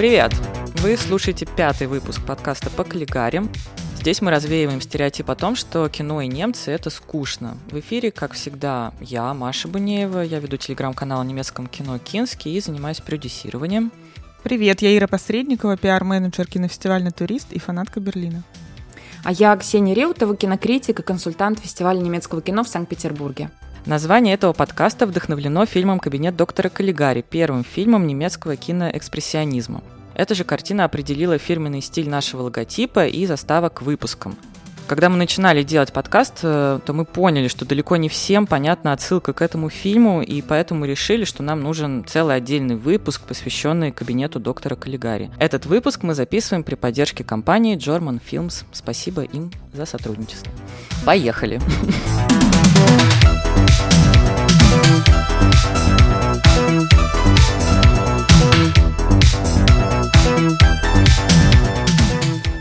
[0.00, 0.32] Привет!
[0.76, 3.42] Вы слушаете пятый выпуск подкаста «По каллигаре».
[3.98, 7.58] Здесь мы развеиваем стереотип о том, что кино и немцы– это скучно.
[7.70, 12.60] В эфире, как всегда, я, Маша Бунеева, я веду телеграм-канал о немецком кино «Кински» и
[12.60, 13.92] занимаюсь продюсированием.
[14.42, 18.42] Привет, я Ира Посредникова, пиар-менеджер кинофестивальный турист и фанатка Берлина.
[19.22, 23.50] А я Ксения Реутова, кинокритик и консультант фестиваля немецкого кино в Санкт-Петербурге.
[23.86, 29.82] Название этого подкаста вдохновлено фильмом «Кабинет доктора Каллигари», первым фильмом немецкого киноэкспрессионизма.
[30.14, 34.36] Эта же картина определила фирменный стиль нашего логотипа и заставок к выпускам.
[34.86, 39.32] Когда мы начинали делать подкаст, э, то мы поняли, что далеко не всем понятна отсылка
[39.32, 44.74] к этому фильму, и поэтому решили, что нам нужен целый отдельный выпуск, посвященный кабинету доктора
[44.74, 45.30] Каллигари.
[45.38, 48.64] Этот выпуск мы записываем при поддержке компании German Films.
[48.72, 50.52] Спасибо им за сотрудничество.
[51.06, 51.60] Поехали!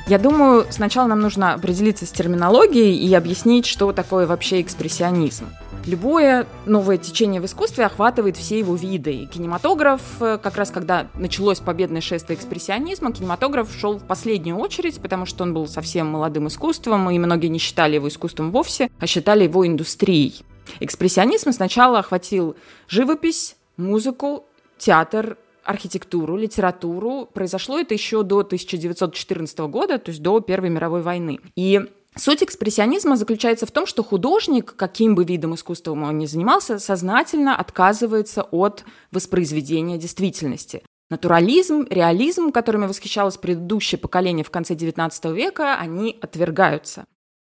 [0.10, 5.46] Я думаю, сначала нам нужно определиться с терминологией и объяснить, что такое вообще экспрессионизм.
[5.86, 9.14] Любое новое течение в искусстве охватывает все его виды.
[9.14, 15.00] И кинематограф, э, как раз когда началось победное шествие экспрессионизма, кинематограф шел в последнюю очередь,
[15.00, 19.06] потому что он был совсем молодым искусством, и многие не считали его искусством вовсе, а
[19.06, 20.44] считали его индустрией.
[20.80, 22.56] Экспрессионизм сначала охватил
[22.88, 24.46] живопись, музыку,
[24.78, 27.30] театр, архитектуру, литературу.
[27.34, 31.40] Произошло это еще до 1914 года, то есть до Первой мировой войны.
[31.56, 31.82] И
[32.16, 37.56] Суть экспрессионизма заключается в том, что художник, каким бы видом искусства он ни занимался, сознательно
[37.56, 40.82] отказывается от воспроизведения действительности.
[41.10, 47.06] Натурализм, реализм, которыми восхищалось предыдущее поколение в конце XIX века, они отвергаются.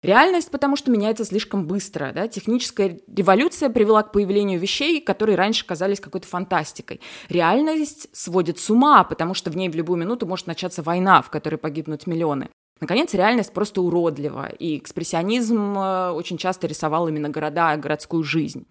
[0.06, 2.12] Реальность, потому что меняется слишком быстро.
[2.14, 2.28] Да?
[2.28, 7.02] Техническая революция привела к появлению вещей, которые раньше казались какой-то фантастикой.
[7.30, 11.30] Реальность сводит с ума, потому что в ней в любую минуту может начаться война, в
[11.30, 12.50] которой погибнут миллионы.
[12.82, 18.68] Наконец, реальность просто уродлива, и экспрессионизм э, очень часто рисовал именно города, городскую жизнь.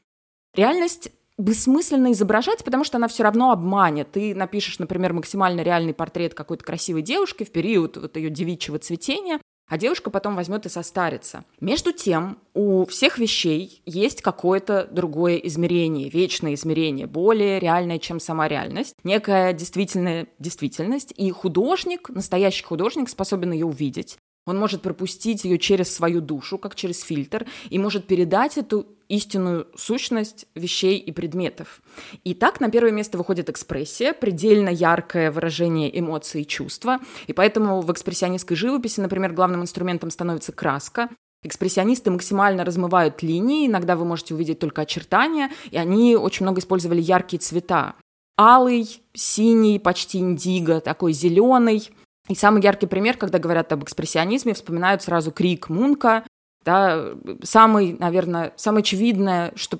[0.54, 4.12] Реальность бессмысленно изображать, потому что она все равно обманет.
[4.12, 9.40] Ты напишешь, например, максимально реальный портрет какой-то красивой девушки в период вот ее девичьего цветения,
[9.68, 11.44] а девушка потом возьмет и состарится.
[11.60, 18.48] Между тем, у всех вещей есть какое-то другое измерение, вечное измерение, более реальное, чем сама
[18.48, 25.58] реальность, некая действительная действительность, и художник, настоящий художник способен ее увидеть, он может пропустить ее
[25.58, 31.82] через свою душу, как через фильтр, и может передать эту истинную сущность вещей и предметов.
[32.24, 37.00] И так на первое место выходит экспрессия, предельно яркое выражение эмоций и чувства.
[37.26, 41.08] И поэтому в экспрессионистской живописи, например, главным инструментом становится краска.
[41.42, 47.02] Экспрессионисты максимально размывают линии, иногда вы можете увидеть только очертания, и они очень много использовали
[47.02, 47.96] яркие цвета.
[48.38, 51.90] Алый, синий, почти индиго, такой зеленый–
[52.28, 56.24] и самый яркий пример, когда говорят об экспрессионизме, вспоминают сразу крик Мунка,
[56.64, 57.12] да,
[57.42, 59.78] самый, наверное, самое очевидное, что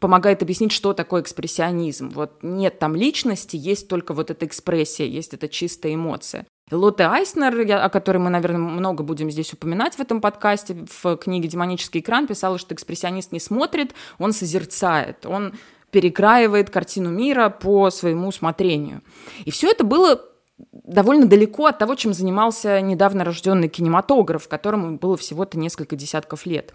[0.00, 2.10] помогает объяснить, что такое экспрессионизм.
[2.10, 6.46] Вот нет там личности, есть только вот эта экспрессия, есть эта чистая эмоция.
[6.70, 11.48] Лотте Айснер, о которой мы, наверное, много будем здесь упоминать в этом подкасте, в книге
[11.48, 15.54] «Демонический экран» писала, что экспрессионист не смотрит, он созерцает, он
[15.90, 19.02] перекраивает картину мира по своему усмотрению.
[19.44, 20.20] И все это было
[20.58, 26.74] довольно далеко от того, чем занимался недавно рожденный кинематограф, которому было всего-то несколько десятков лет.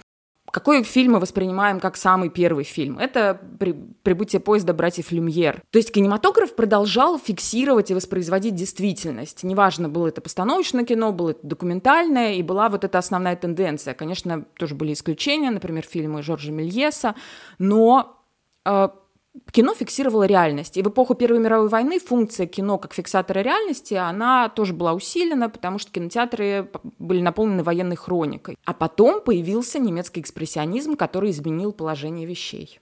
[0.52, 2.98] Какой фильм мы воспринимаем как самый первый фильм?
[2.98, 3.74] Это при,
[4.04, 5.62] «Прибытие поезда братьев Люмьер».
[5.70, 9.44] То есть кинематограф продолжал фиксировать и воспроизводить действительность.
[9.44, 13.94] Неважно, было это постановочное кино, было это документальное, и была вот эта основная тенденция.
[13.94, 17.16] Конечно, тоже были исключения, например, фильмы Жоржа Мельеса,
[17.60, 18.18] но
[18.66, 18.90] э,
[19.52, 20.78] кино фиксировало реальность.
[20.78, 25.50] И в эпоху Первой мировой войны функция кино как фиксатора реальности, она тоже была усилена,
[25.50, 28.58] потому что кинотеатры были наполнены военной хроникой.
[28.66, 32.80] А потом появился немецкий экспрессионизм, который изменил положение вещей.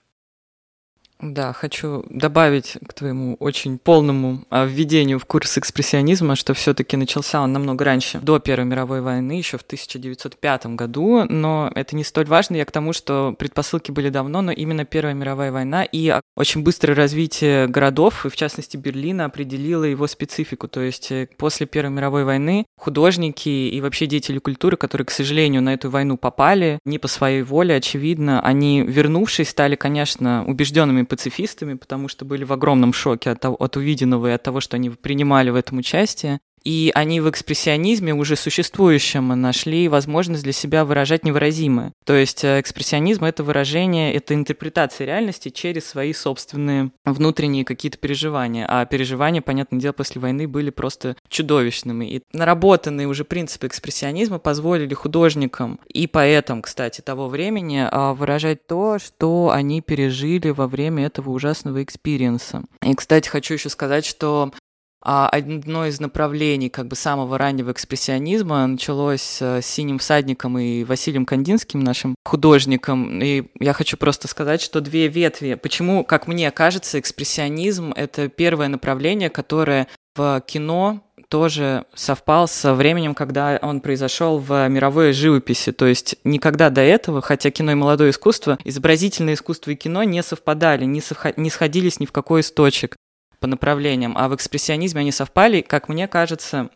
[1.20, 7.40] Да, хочу добавить к твоему очень полному а, введению в курс экспрессионизма, что все-таки начался
[7.42, 12.26] он намного раньше, до Первой мировой войны, еще в 1905 году, но это не столь
[12.26, 12.54] важно.
[12.54, 16.96] Я к тому, что предпосылки были давно, но именно Первая мировая война и очень быстрое
[16.96, 20.68] развитие городов, и в частности Берлина, определило его специфику.
[20.68, 25.62] То есть э, после Первой мировой войны художники и вообще деятели культуры, которые, к сожалению,
[25.62, 31.74] на эту войну попали, не по своей воле, очевидно, они, вернувшись, стали, конечно, убежденными пацифистами,
[31.74, 35.50] потому что были в огромном шоке от, от увиденного и от того, что они принимали
[35.50, 36.40] в этом участие.
[36.68, 41.94] И они в экспрессионизме уже существующем нашли возможность для себя выражать невыразимое.
[42.04, 48.66] То есть э, экспрессионизм— это выражение, это интерпретация реальности через свои собственные внутренние какие-то переживания.
[48.68, 52.04] А переживания, понятное дело, после войны были просто чудовищными.
[52.04, 58.98] И наработанные уже принципы экспрессионизма позволили художникам и поэтам, кстати, того времени а, выражать то,
[58.98, 62.64] что они пережили во время этого ужасного experience а.
[62.84, 64.52] И, кстати, хочу еще сказать, что
[65.00, 71.24] а одно из направлений как бы самого раннего экспрессионизма началось с «Синим всадником» и Василием
[71.24, 73.20] Кандинским, нашим художником.
[73.22, 75.54] И я хочу просто сказать, что две ветви.
[75.54, 79.86] Почему, как мне кажется, экспрессионизм— это первое направление, которое
[80.16, 85.72] в кино тоже совпал со временем, когда он произошел в мировой живописи.
[85.72, 90.22] То есть никогда до этого, хотя кино и молодое искусство, изобразительное искусство и кино не
[90.22, 92.96] совпадали, не, совха- не сходились ни в какой из точек
[93.40, 96.70] по направлениям, а в экспрессионизме они совпали, как мне кажется,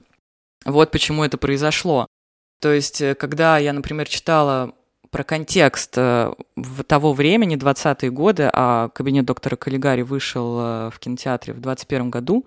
[0.65, 2.07] вот почему это произошло.
[2.61, 4.75] То есть, э, когда я, например, читала
[5.11, 10.99] про контекст э, в того времени, 20-е годы, а кабинет доктора Каллигари вышел э, в
[10.99, 12.47] кинотеатре в 21 году,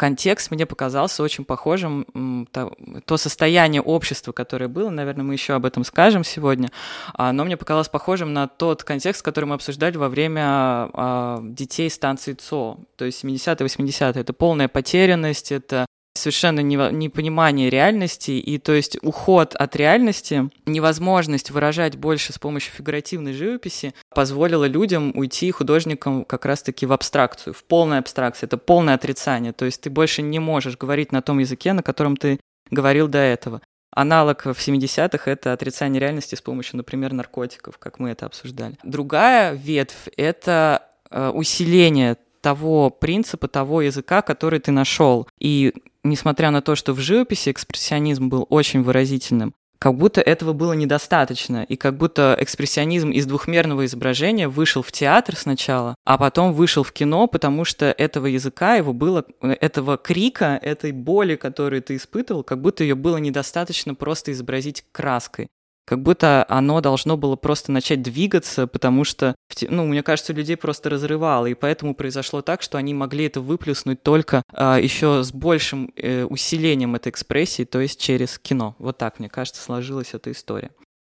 [0.00, 2.72] контекст мне показался очень похожим, то,
[3.04, 6.70] то состояние общества, которое было, наверное, мы еще об этом скажем сегодня,
[7.18, 12.32] но мне показалось похожим на тот контекст, который мы обсуждали во время а, детей станции
[12.32, 14.22] ЦО, то есть 70-е, 80-е.
[14.22, 15.84] Это полная потерянность, это
[16.14, 23.32] совершенно непонимание реальности, и то есть уход от реальности, невозможность выражать больше с помощью фигуративной
[23.32, 29.52] живописи позволила людям уйти художникам как раз-таки в абстракцию, в полной абстракции, это полное отрицание,
[29.52, 32.40] то есть ты больше не можешь говорить на том языке, на котором ты
[32.70, 33.62] говорил до этого.
[33.92, 38.76] Аналог в 70-х— это отрицание реальности с помощью, например, наркотиков, как мы это обсуждали.
[38.84, 45.28] Другая ветвь— это э, усиление того принципа, того языка, который ты нашел.
[45.40, 45.74] И
[46.04, 51.64] несмотря на то, что в живописи экспрессионизм был очень выразительным, как будто этого было недостаточно,
[51.64, 56.92] и как будто экспрессионизм из двухмерного изображения вышел в театр сначала, а потом вышел в
[56.92, 62.60] кино, потому что этого языка, его было, этого крика, этой боли, которую ты испытывал, как
[62.60, 65.48] будто ее было недостаточно просто изобразить краской
[65.90, 70.88] как будто оно должно было просто начать двигаться, потому что, ну, мне кажется, людей просто
[70.88, 75.92] разрывало, и поэтому произошло так, что они могли это выплеснуть только а, еще с большим
[75.96, 78.76] э, усилением этой экспрессии, то есть через кино.
[78.78, 80.70] Вот так, мне кажется, сложилась эта история.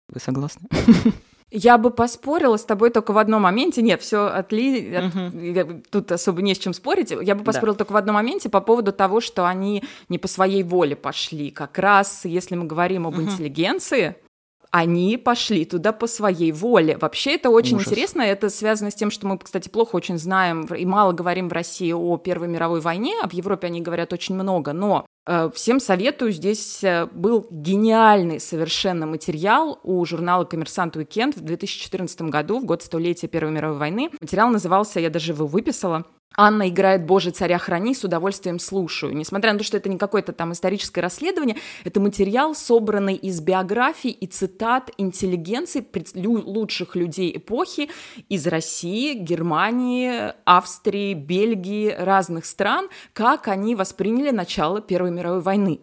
[0.10, 0.68] Вы согласны?
[1.52, 3.82] Я бы поспорила с тобой только в одном моменте.
[3.82, 5.00] Нет, все отли...
[5.06, 5.84] Угу.
[5.90, 7.12] Тут особо не с чем спорить.
[7.22, 7.86] Я бы поспорила да.
[7.86, 11.52] только в одном моменте по поводу того, что они не по своей воле пошли.
[11.52, 13.22] Как раз, если мы говорим об угу.
[13.22, 14.18] интеллигенции,
[14.76, 16.98] они пошли туда по своей воле.
[16.98, 17.88] Вообще это очень Ужас.
[17.88, 21.54] интересно, это связано с тем, что мы, кстати, плохо очень знаем и мало говорим в
[21.54, 25.06] России о Первой мировой войне, а в Европе они говорят очень много, но
[25.56, 32.60] Всем советую, здесь э, был гениальный совершенно материал у журнала «Коммерсант Уикенд» в 2014 году,
[32.60, 34.12] в год столетия Первой мировой войны.
[34.22, 36.06] Материал назывался, я даже его выписала,
[36.38, 39.16] Анна играет «Боже, царя храни», с удовольствием слушаю.
[39.16, 44.10] Несмотря на то, что это не какое-то там историческое расследование, это материал, собранный из биографий
[44.10, 45.86] и цитат интеллигенции
[46.16, 47.90] лучших людей эпохи
[48.28, 55.80] из России, Германии, Австрии, Бельгии, разных стран, как они восприняли начало Первой мировой войны.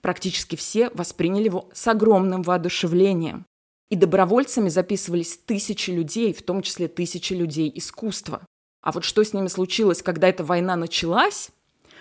[0.00, 3.46] Практически все восприняли его с огромным воодушевлением.
[3.90, 8.46] И добровольцами записывались тысячи людей, в том числе тысячи людей искусства.
[8.82, 11.50] А вот что с ними случилось, когда эта война началась,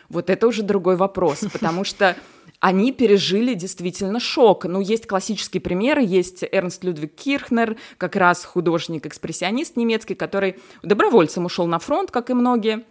[0.09, 2.15] вот это уже другой вопрос, потому что
[2.59, 4.65] они пережили действительно шок.
[4.65, 11.67] Ну, есть классические примеры, есть Эрнст Людвиг Кирхнер, как раз художник-экспрессионист немецкий, который добровольцем ушел
[11.67, 12.85] на фронт, как и многие,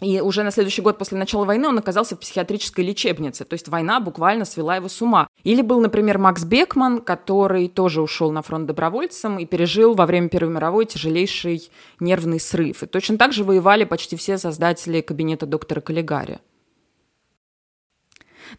[0.00, 3.44] и уже на следующий год после начала войны он оказался в психиатрической лечебнице.
[3.44, 5.26] То есть война буквально свела его с ума.
[5.42, 10.28] Или был, например, Макс Бекман, который тоже ушел на фронт добровольцем и пережил во время
[10.28, 12.82] Первой мировой тяжелейший нервный срыв.
[12.82, 16.38] И точно так же воевали почти все создатели кабинета доктора Каллигари.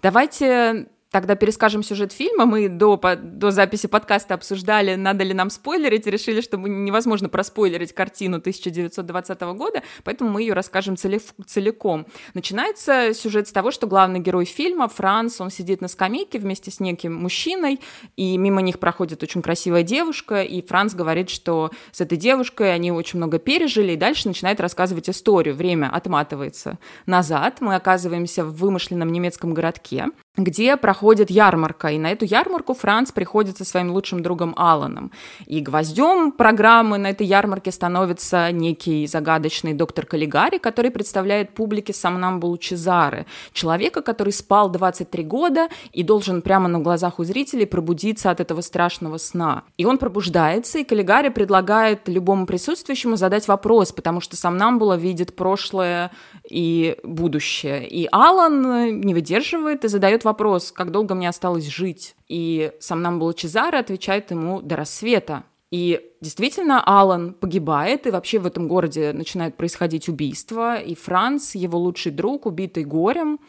[0.01, 2.46] Давайте Тогда перескажем сюжет фильма.
[2.46, 8.38] Мы до, до записи подкаста обсуждали, надо ли нам спойлерить, решили, что невозможно проспойлерить картину
[8.38, 12.06] 1920 года, поэтому мы ее расскажем целиком.
[12.36, 16.80] Начинается сюжет с того, что главный герой фильма, Франц, он сидит на скамейке вместе с
[16.80, 17.80] неким мужчиной,
[18.16, 22.92] и мимо них проходит очень красивая девушка, и Франц говорит, что с этой девушкой они
[22.92, 25.56] очень много пережили, и дальше начинает рассказывать историю.
[25.56, 30.06] Время отматывается назад, мы оказываемся в вымышленном немецком городке,
[30.38, 31.89] где проходит ярмарка.
[31.89, 35.12] И на эту ярмарку Франц приходит со своим лучшим другом Аланом.
[35.45, 42.57] И гвоздем программы на этой ярмарке становится некий загадочный доктор Каллигари, который представляет публике Самнамбулу
[42.57, 48.39] Чезаре, человека, который спал 23 года и должен прямо на глазах у зрителей пробудиться от
[48.39, 49.63] этого страшного сна.
[49.77, 56.12] И он пробуждается, и Каллигари предлагает любому присутствующему задать вопрос, потому что Самнамбула видит прошлое
[56.50, 57.88] и будущее.
[57.88, 62.15] И Алан не выдерживает и задает вопрос, как долго мне осталось жить.
[62.27, 65.43] И сам нам был Чезаре отвечает ему до рассвета.
[65.71, 71.77] И действительно, Алан погибает, и вообще в этом городе начинает происходить убийство, и Франц, его
[71.77, 73.39] лучший друг, убитый горем,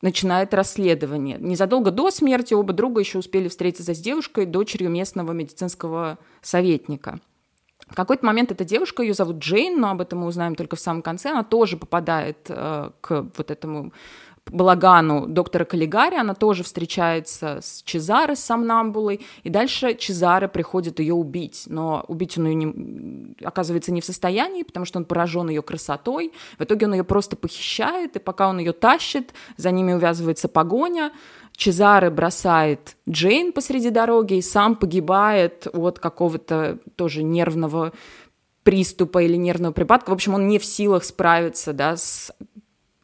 [0.00, 1.38] начинает расследование.
[1.38, 7.20] Незадолго до смерти оба друга еще успели встретиться с девушкой, дочерью местного медицинского советника.
[7.88, 10.80] В какой-то момент эта девушка, ее зовут Джейн, но об этом мы узнаем только в
[10.80, 13.92] самом конце, она тоже попадает э, к вот этому
[14.50, 21.14] балагану доктора Каллигари, она тоже встречается с Чезаре, с Самнамбулой, и дальше Чезаре приходит ее
[21.14, 25.62] убить, но убить он ее не, оказывается не в состоянии, потому что он поражен ее
[25.62, 30.48] красотой, в итоге он ее просто похищает, и пока он ее тащит, за ними увязывается
[30.48, 31.12] погоня,
[31.56, 37.92] Чезаре бросает Джейн посреди дороги и сам погибает от какого-то тоже нервного
[38.64, 40.10] приступа или нервного припадка.
[40.10, 42.32] В общем, он не в силах справиться да, с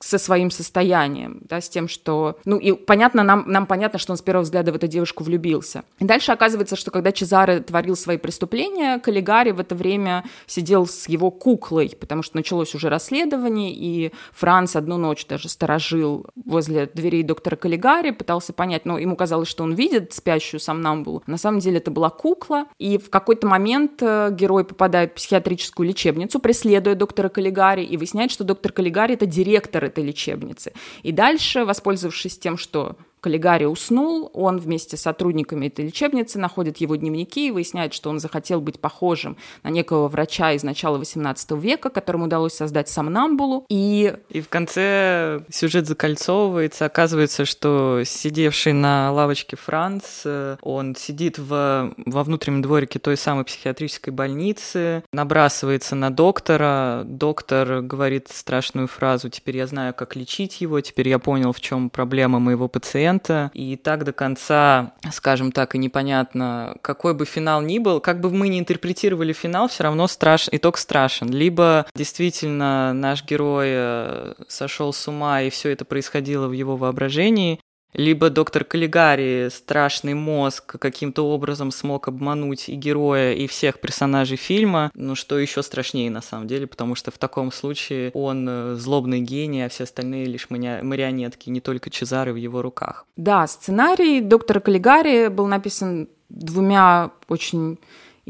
[0.03, 2.39] со своим состоянием, да, с тем, что...
[2.47, 5.85] Ну, и понятно, нам, нам понятно, что он с первого взгляда в эту девушку влюбился.
[5.99, 11.07] И дальше оказывается, что когда Чезаре творил свои преступления, Каллигари в это время сидел с
[11.07, 17.23] его куклой, потому что началось уже расследование, и Франц одну ночь даже сторожил возле дверей
[17.23, 21.23] доктора Каллигари, пытался понять, но ему казалось, что он видит спящую сомнамбулу.
[21.27, 25.87] На самом деле это была кукла, и в какой-то момент э, герой попадает в психиатрическую
[25.87, 30.73] лечебницу, преследуя доктора Каллигари, и выясняет, что доктор Каллигари— это директор этой лечебницы.
[31.03, 36.97] И дальше, воспользовавшись тем, что Каллигари уснул, он вместе с сотрудниками этой лечебницы находит его
[36.97, 41.91] дневники и выясняет, что он захотел быть похожим на некого врача из начала XVIII века,
[41.91, 43.67] которому удалось создать сомнамбулу.
[43.69, 44.15] И...
[44.31, 46.87] и в конце сюжет закольцовывается.
[46.87, 50.25] Оказывается, что сидевший на лавочке Франц,
[50.63, 57.03] он сидит в, во внутреннем дворике той самой психиатрической больницы, набрасывается на доктора.
[57.05, 61.91] Доктор говорит страшную фразу «Теперь я знаю, как лечить его, теперь я понял, в чем
[61.91, 67.63] проблема моего пациента» пациента, и так до конца, скажем так, и непонятно, какой бы финал
[67.63, 70.49] ни был, как бы мы ни интерпретировали финал, все равно страш...
[70.53, 71.29] итог страшен.
[71.31, 77.61] Либо действительно наш герой э, сошел с ума, и все это происходило в его воображении,
[77.93, 84.91] либо доктор Каллигари, страшный мозг, каким-то образом смог обмануть и героя, и всех персонажей фильма.
[84.95, 89.21] Ну, что еще страшнее на самом деле, потому что в таком случае он э, злобный
[89.21, 93.07] гений, а все остальные лишь марионетки, не только Чезары в его руках.
[93.17, 97.79] Да, сценарий доктора Каллигари был написан двумя очень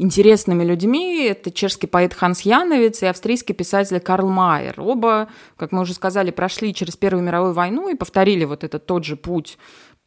[0.01, 1.23] интересными людьми.
[1.25, 4.75] Это чешский поэт Ханс Яновец и австрийский писатель Карл Майер.
[4.81, 9.05] Оба, как мы уже сказали, прошли через Первую мировую войну и повторили вот этот тот
[9.05, 9.57] же путь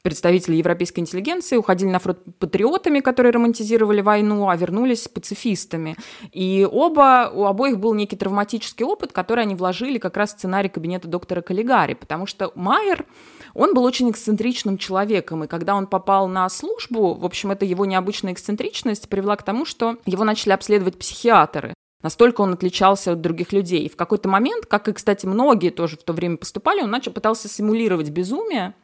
[0.04, 5.96] представители европейской интеллигенции уходили на фронт патриотами, которые романтизировали войну, а вернулись пацифистами.
[6.30, 10.68] И оба, у обоих был некий травматический опыт, который они вложили как раз в сценарий
[10.68, 13.06] кабинета доктора Каллигари, потому что Майер,
[13.54, 17.84] он был очень эксцентричным человеком, и когда он попал на службу, в общем, это его
[17.84, 21.74] необычная эксцентричность привела к тому, что его начали обследовать психиатры.
[22.02, 23.86] Настолько он отличался от других людей.
[23.86, 27.12] И в какой-то момент, как и, кстати, многие тоже в то время поступали, он начал
[27.12, 28.74] пытался симулировать безумие,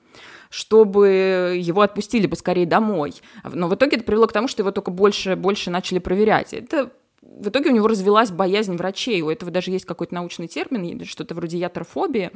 [0.49, 3.13] чтобы его отпустили поскорее домой.
[3.45, 6.55] Но в итоге это привело к тому, что его только больше, больше начали проверять.
[6.55, 9.21] Это в итоге у него развелась боязнь врачей.
[9.21, 12.31] У этого даже есть какой-то научный термин, что-то вроде ятрофобии.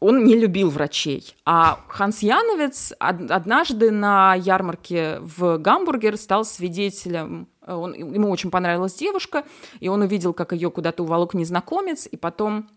[0.00, 1.34] Он не любил врачей.
[1.44, 9.44] А Ханс Яновец однажды на ярмарке в Гамбурге стал свидетелем он, ему очень понравилась девушка,
[9.78, 12.68] и он увидел, как ее куда-то уволок незнакомец, и потом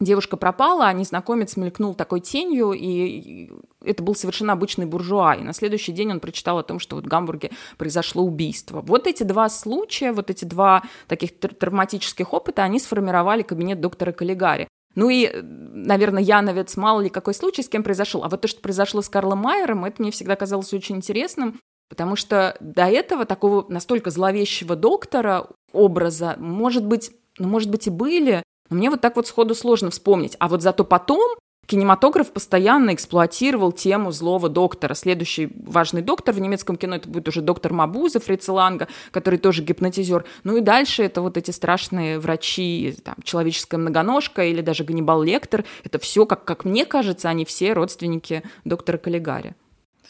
[0.00, 3.50] Девушка пропала, а незнакомец мелькнул такой тенью, и
[3.82, 5.34] это был совершенно обычный буржуа.
[5.34, 8.80] И на следующий день он прочитал о том, что вот в Гамбурге произошло убийство.
[8.80, 14.67] Вот эти два случая, вот эти два таких травматических опыта, они сформировали кабинет доктора Каллигари.
[14.98, 18.24] Ну и, наверное, Яновец, мало ли какой случай, с кем произошел.
[18.24, 22.16] А вот то, что произошло с Карлом Майером, это мне всегда казалось очень интересным, потому
[22.16, 28.42] что до этого такого настолько зловещего доктора образа, может быть, ну, может быть, и были,
[28.70, 30.34] но мне вот так вот сходу сложно вспомнить.
[30.40, 31.38] А вот зато потом
[31.68, 34.94] кинематограф постоянно эксплуатировал тему злого доктора.
[34.94, 39.62] Следующий важный доктор в немецком кино это будет уже доктор Мабуза, Фриц Ланга, который тоже
[39.62, 40.24] гипнотизер.
[40.44, 45.64] Ну и дальше это вот эти страшные врачи, там, человеческая многоножка или даже Ганнибал Лектор.
[45.84, 49.54] Это все, как, как мне кажется, они все родственники доктора Каллигари.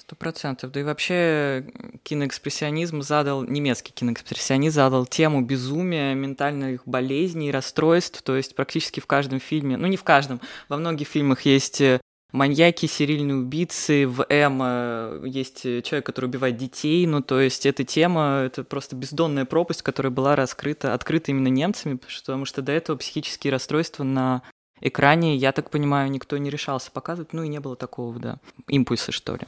[0.09, 0.73] Сто процентов.
[0.73, 1.67] Да и вообще
[2.03, 9.39] киноэкспрессионизм задал, немецкий киноэкспрессионизм задал тему безумия, ментальных болезней, расстройств, то есть практически в каждом
[9.39, 12.01] фильме, ну не в каждом, во многих фильмах есть э,
[12.33, 17.85] маньяки, серийные убийцы, в М э, есть человек, который убивает детей, ну то есть эта
[17.85, 22.97] тема, это просто бездонная пропасть, которая была раскрыта, открыта именно немцами, потому что до этого
[22.97, 24.41] психические расстройства на
[24.81, 28.39] экране, я так понимаю, никто не решался показывать, ну и не было такого, да,
[28.69, 29.43] импульса, что ли.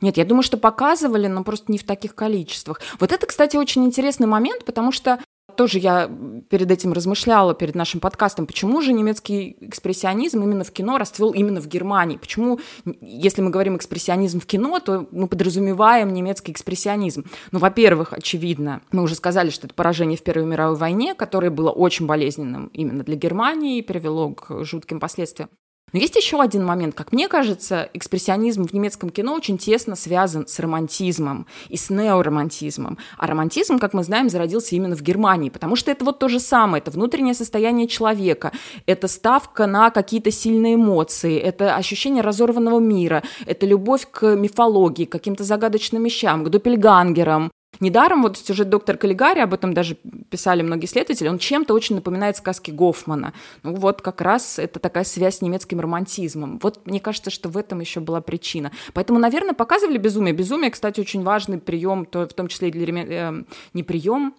[0.00, 2.80] Нет, я думаю, что показывали, но просто не в таких количествах.
[3.00, 5.18] Вот это, кстати, очень интересный момент, потому что
[5.56, 6.10] тоже я
[6.50, 11.60] перед этим размышляла, перед нашим подкастом, почему же немецкий экспрессионизм именно в кино расцвел именно
[11.60, 12.16] в Германии?
[12.16, 12.58] Почему,
[13.00, 17.24] если мы говорим экспрессионизм в кино, то мы подразумеваем немецкий экспрессионизм?
[17.52, 21.70] Ну, во-первых, очевидно, мы уже сказали, что это поражение в Первой мировой войне, которое было
[21.70, 25.50] очень болезненным именно для Германии и привело к жутким последствиям.
[25.94, 26.96] Но есть еще один момент.
[26.96, 32.98] Как мне кажется, экспрессионизм в немецком кино очень тесно связан с романтизмом и с неоромантизмом.
[33.16, 36.40] А романтизм, как мы знаем, зародился именно в Германии, потому что это вот то же
[36.40, 38.50] самое, это внутреннее состояние человека,
[38.86, 45.12] это ставка на какие-то сильные эмоции, это ощущение разорванного мира, это любовь к мифологии, к
[45.12, 47.52] каким-то загадочным вещам, к доппельгангерам,
[47.84, 49.96] Недаром вот сюжет доктор Каллигари, об этом даже
[50.30, 53.34] писали многие исследователи, он чем-то очень напоминает сказки Гофмана.
[53.62, 56.58] Ну вот как раз это такая связь с немецким романтизмом.
[56.62, 58.72] Вот мне кажется, что в этом еще была причина.
[58.94, 60.32] Поэтому, наверное, показывали безумие.
[60.32, 63.42] Безумие, кстати, очень важный прием, то, в том числе и для э,
[63.74, 64.34] не прием,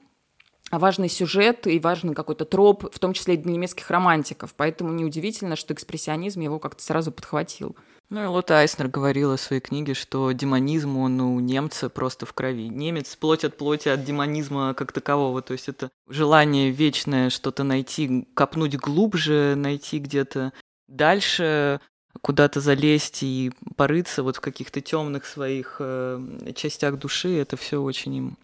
[0.72, 4.56] а важный сюжет и важный какой-то троп, в том числе и для немецких романтиков.
[4.58, 7.76] Поэтому неудивительно, что экспрессионизм его как-то сразу подхватил.
[8.10, 12.34] Ну и Лота Айснер говорила в своей книге, что демонизм, он у немца просто в
[12.34, 12.68] крови.
[12.70, 15.42] Немец плоть от плоти от демонизма как такового.
[15.42, 20.54] То есть это желание вечное что-то найти, копнуть глубже, найти где-то
[20.88, 21.82] дальше,
[22.22, 27.38] куда-то залезть и порыться вот в каких-то темных своих э, частях души.
[27.40, 28.38] Это все очень им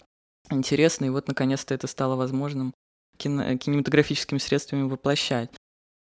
[0.49, 1.05] интересно.
[1.05, 2.73] И вот наконец-то это стало возможным
[3.17, 5.51] кино- кинематографическими средствами воплощать.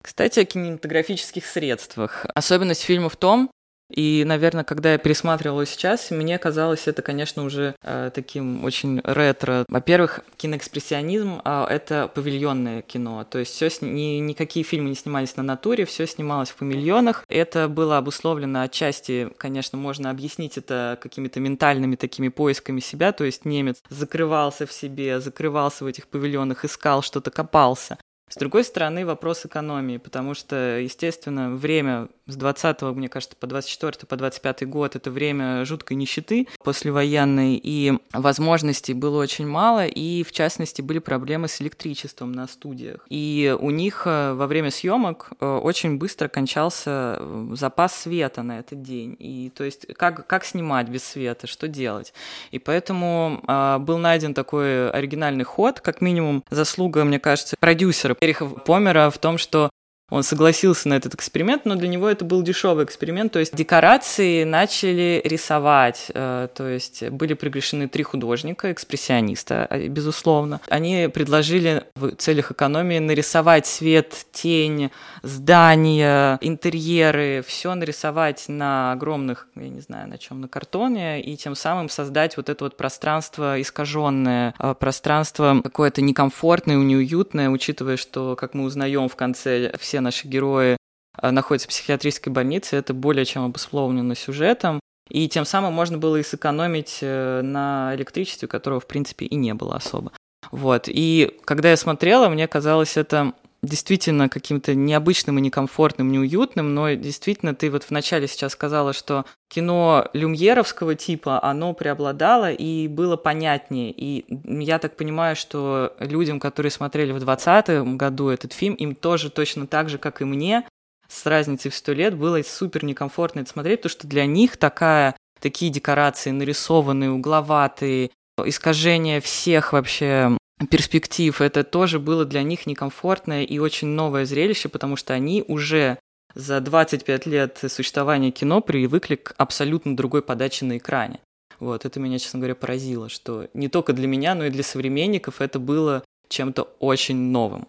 [0.02, 2.26] Кстати, о кинематографических средствах.
[2.34, 3.52] Особенность фильма в том,
[3.90, 9.66] и, наверное, когда я пересматривала сейчас, мне казалось это, конечно, уже э, таким очень ретро.
[9.68, 15.44] Во-первых, киноэкспрессионизм э,— это павильонное кино, то есть все ни, никакие фильмы не снимались на
[15.44, 17.26] натуре, все снималось в павильонах.
[17.30, 23.44] Это было обусловлено отчасти, конечно, можно объяснить это какими-то ментальными такими поисками себя, то есть
[23.44, 27.98] немец закрывался в себе, закрывался в этих павильонах, искал что-то, копался.
[28.30, 34.08] С другой стороны, вопрос экономии, потому что, естественно, время с 20 мне кажется, по 24
[34.08, 40.32] по 25 год это время жуткой нищеты послевоенной, и возможностей было очень мало, и, в
[40.32, 43.06] частности, были проблемы с электричеством на студиях.
[43.10, 48.60] И у них э, во время съемок э, очень быстро кончался э, запас света на
[48.60, 49.16] этот день.
[49.20, 52.14] И то есть как, как снимать без света, что делать?
[52.52, 53.42] И поэтому
[53.80, 59.38] был найден такой оригинальный ход, как минимум заслуга, мне кажется, продюсера Эриха Помера в том,
[59.38, 59.70] что
[60.10, 63.32] он согласился на этот эксперимент, но для него это был дешевый эксперимент.
[63.34, 66.12] То есть декорации начали рисовать.
[66.14, 70.62] Э, то есть были приглашены три художника, экспрессиониста, э, безусловно.
[70.70, 74.92] Они предложили в целях экономии нарисовать свет, тень,
[75.22, 81.56] здания, интерьеры, все нарисовать на огромных, я не знаю, на чем, на картоне, и тем
[81.56, 88.54] самым создать вот это вот пространство искаженное, э, пространство какое-то некомфортное, неуютное, учитывая, что, как
[88.54, 90.78] мы узнаем в конце, все наши герои
[91.22, 94.80] э, находятся в психиатрической больнице, это более чем обусловлено сюжетом.
[95.10, 99.54] И тем самым можно было и сэкономить э, на электричестве, которого, в принципе, и не
[99.54, 100.12] было особо.
[100.52, 100.86] Вот.
[100.88, 107.54] И когда я смотрела, мне казалось это действительно каким-то необычным и некомфортным, неуютным, но действительно
[107.54, 113.92] ты вот вначале сейчас сказала, что кино люмьеровского типа, оно преобладало и было понятнее.
[113.92, 114.26] И
[114.64, 119.68] я так понимаю, что людям, которые смотрели в 2020 году этот фильм, им тоже точно
[119.68, 120.66] так же, как и мне,
[121.10, 125.16] с разницей в сто лет, было супер некомфортно это смотреть, потому что для них такая,
[125.40, 128.12] такие декорации нарисованные, угловатые,
[128.46, 134.96] искажение всех вообще перспектив, это тоже было для них некомфортное и очень новое зрелище, потому
[134.96, 136.00] что они уже
[136.36, 141.20] за 25 лет существования кино привыкли к абсолютно другой подаче на экране.
[141.60, 145.42] Вот, это меня, честно говоря, поразило, что не только для меня, но и для современников
[145.42, 147.68] это было чем-то очень новым.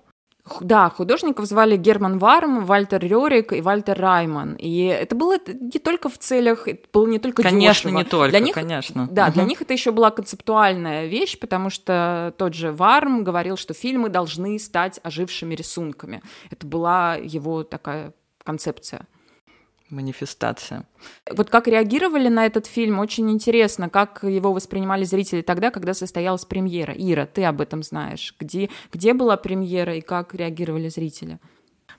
[0.60, 4.54] Да, художников звали Герман Варм, Вальтер Рерик и Вальтер Райман.
[4.54, 7.98] И это было не только в целях, это было не только Конечно, дешево.
[7.98, 9.08] не только, для них, конечно.
[9.10, 9.34] Да, угу.
[9.34, 14.08] для них это еще была концептуальная вещь, потому что тот же Варм говорил, что фильмы
[14.08, 16.22] должны стать ожившими рисунками.
[16.50, 18.12] Это была его такая
[18.44, 19.06] концепция
[19.90, 20.84] манифестация.
[21.30, 26.44] Вот как реагировали на этот фильм, очень интересно, как его воспринимали зрители тогда, когда состоялась
[26.44, 26.94] премьера.
[26.96, 28.34] Ира, ты об этом знаешь.
[28.38, 31.38] Где, где была премьера и как реагировали зрители?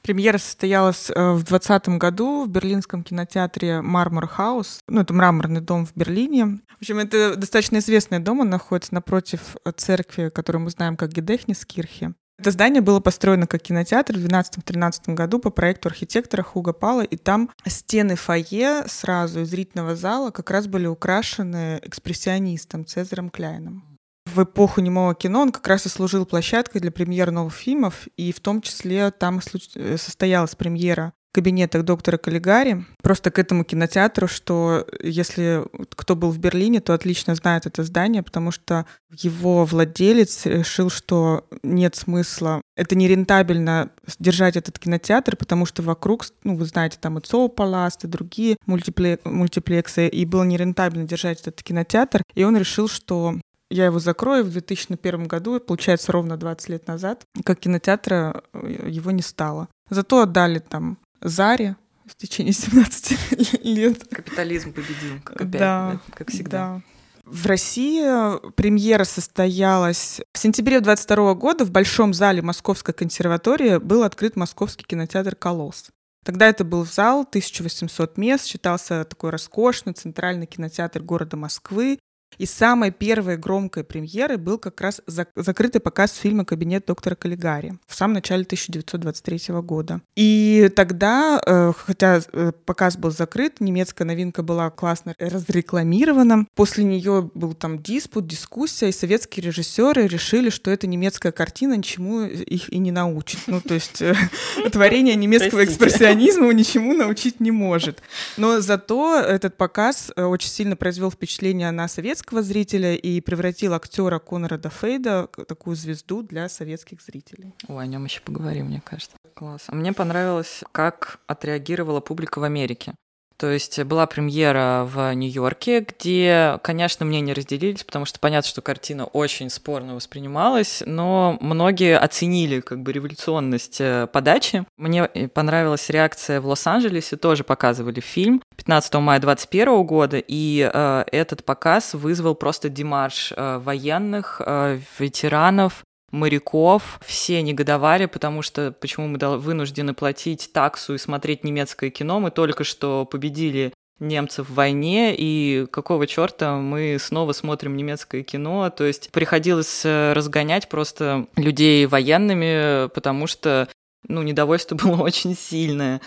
[0.02, 4.80] Премьера состоялась э, в 2020 году в берлинском кинотеатре Мармор Хаус.
[4.88, 6.60] Ну, это мраморный дом в Берлине.
[6.80, 8.40] В общем, это достаточно известный дом.
[8.40, 12.14] Он находится напротив церкви, которую мы знаем как Гедехнискирхе.
[12.42, 17.16] Это здание было построено как кинотеатр в 2012-2013 году по проекту архитектора Хуга Пала, и
[17.16, 23.84] там стены фойе сразу из зрительного зала как раз были украшены экспрессионистом Цезарем Кляйном.
[24.26, 28.32] В эпоху немого кино он как раз и служил площадкой для премьер новых фильмов, и
[28.32, 35.64] в том числе там состоялась премьера кабинетах доктора Каллигари, просто к этому кинотеатру, что если
[35.96, 41.46] кто был в Берлине, то отлично знает это здание, потому что его владелец решил, что
[41.64, 47.22] нет смысла, это нерентабельно держать этот кинотеатр, потому что вокруг, ну, вы знаете, там и
[47.22, 53.36] Цоу-Паласт, и другие мультиплексы, и было нерентабельно держать этот кинотеатр, и он решил, что
[53.70, 59.22] я его закрою в 2001 году, получается, ровно 20 лет назад, как кинотеатра его не
[59.22, 59.70] стало.
[59.90, 64.08] Зато отдали там Заре в течение 17 лет.
[64.10, 66.76] Капитализм победил, как опять, да, как всегда.
[66.76, 66.82] Да.
[67.24, 74.36] В России премьера состоялась в сентябре 22 года в Большом зале Московской консерватории был открыт
[74.36, 75.92] Московский кинотеатр «Колосс».
[76.26, 82.00] Тогда это был зал, 1800 мест, считался такой роскошный центральный кинотеатр города Москвы.
[82.38, 85.02] И самой первой громкой премьерой был как раз
[85.36, 90.02] закрытый показ фильма «Кабинет доктора Каллигари» в самом начале 1923 года.
[90.16, 96.48] И тогда, э, хотя э, показ был закрыт, немецкая новинка была классно разрекламирована.
[96.56, 102.22] После нее был там диспут, дискуссия, и советские режиссеры решили, что эта немецкая картина ничему
[102.22, 103.40] их и не научит.
[103.48, 104.16] Ну, то есть э,
[104.72, 108.02] творение немецкого экспрессионизма ничему научить не может.
[108.38, 114.20] Но зато этот показ очень сильно произвел впечатление на советских советского зрителя и превратил актера
[114.20, 117.54] Конрада Фейда в такую звезду для советских зрителей.
[117.68, 119.18] Ой, о нем еще поговорим, мне кажется.
[119.34, 119.64] Класс.
[119.68, 122.94] А мне понравилось, как отреагировала публика в Америке.
[123.42, 129.06] То есть была премьера в Нью-Йорке, где, конечно, мнения разделились, потому что понятно, что картина
[129.06, 134.64] очень спорно воспринималась, но многие оценили как бы революционность э, подачи.
[134.78, 141.44] Мне понравилась реакция в Лос-Анджелесе, тоже показывали фильм 15 мая 2021 года, и э, этот
[141.44, 149.18] показ вызвал просто демарш э, военных, э, ветеранов, моряков, все негодовали, потому что почему мы
[149.38, 155.68] вынуждены платить таксу и смотреть немецкое кино, мы только что победили немцев в войне, и
[155.72, 158.70] какого черта мы снова смотрим немецкое кино.
[158.70, 163.70] То есть приходилось э, разгонять просто людей военными, потому что
[164.08, 166.02] ну, недовольство было очень сильное.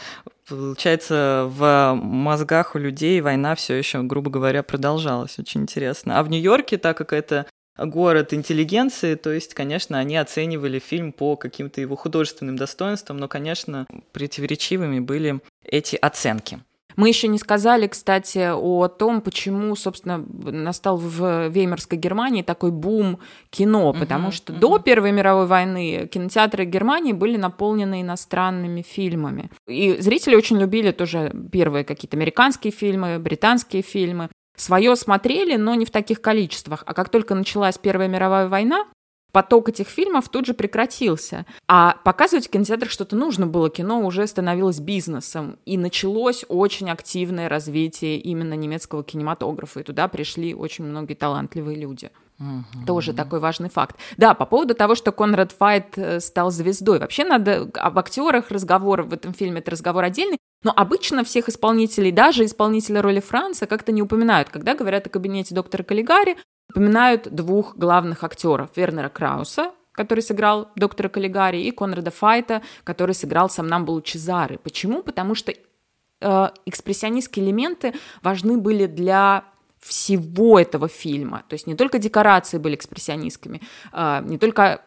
[0.49, 5.39] Получается, в мозгах у людей война все еще, грубо говоря, продолжалась.
[5.39, 6.19] Очень интересно.
[6.19, 11.37] А в Нью-Йорке, так как это город интеллигенции, то есть, конечно, они оценивали фильм по
[11.37, 16.61] каким-то его художественным достоинствам, но, конечно, противоречивыми были эти оценки.
[16.97, 23.19] Мы еще не сказали, кстати, о том, почему, собственно, настал в Веймарской Германии такой бум
[23.51, 24.59] кино, потому uh-huh, что uh-huh.
[24.59, 29.51] до Первой мировой войны кинотеатры Германии были наполнены иностранными фильмами.
[29.67, 34.31] И зрители очень любили тоже первые какие-то американские фильмы, британские фильмы.
[34.57, 36.85] Свое смотрели, но не в таких количествах.
[36.87, 38.87] А как только началась Первая мировая война,
[39.33, 41.45] поток этих фильмов тут же прекратился.
[41.67, 43.69] А показывать в кинотеатрах что-то нужно было.
[43.69, 45.59] Кино уже становилось бизнесом.
[45.67, 49.81] И началось очень активное развитие именно немецкого кинематографа.
[49.81, 52.11] И туда пришли очень многие талантливые люди.
[52.41, 52.87] Угу.
[52.87, 53.97] Тоже такой важный факт.
[54.17, 56.99] Да, по поводу того, что Конрад Файт э, стал звездой.
[56.99, 60.39] Вообще надо об актерах разговор в этом фильме, это разговор отдельный.
[60.65, 64.49] Но обычно всех исполнителей, даже исполнителя роли Франца, как-то не упоминают.
[64.49, 66.37] Когда говорят о кабинете доктора Каллигари,
[66.71, 68.71] упоминают двух главных актеров.
[68.75, 74.59] Вернера Крауса, который сыграл доктора Каллигари, и Конрада Файта, который сыграл Самнамбулу Чезары.
[74.59, 75.03] Почему?
[75.03, 79.45] Потому что э, экспрессионистские элементы важны были для
[79.85, 81.45] всего этого фильма.
[81.49, 83.61] То есть не только декорации были экспрессионистскими,
[83.93, 84.81] а, не только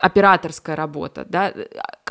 [0.00, 1.52] операторская работа, да,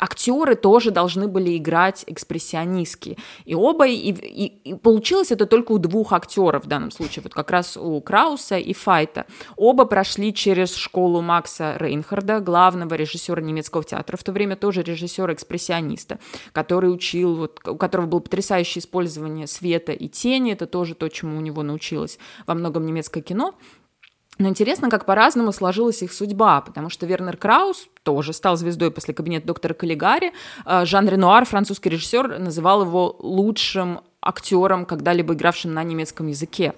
[0.00, 3.18] актеры тоже должны были играть экспрессионистки.
[3.44, 7.34] И оба, и, и, и получилось это только у двух актеров в данном случае, вот
[7.34, 9.26] как раз у Крауса и Файта.
[9.56, 16.18] Оба прошли через школу Макса Рейнхарда, главного режиссера немецкого театра, в то время тоже режиссера-экспрессиониста,
[16.52, 21.36] который учил, вот, у которого было потрясающее использование света и тени, это тоже то, чему
[21.36, 23.54] у него научилось во многом немецкое кино.
[24.40, 29.12] Но интересно, как по-разному сложилась их судьба, потому что Вернер Краус тоже стал звездой после
[29.12, 30.32] кабинета доктора Каллигари.
[30.64, 36.72] А, Жан Ренуар, французский режиссер, называл его лучшим актером, когда-либо игравшим на немецком языке.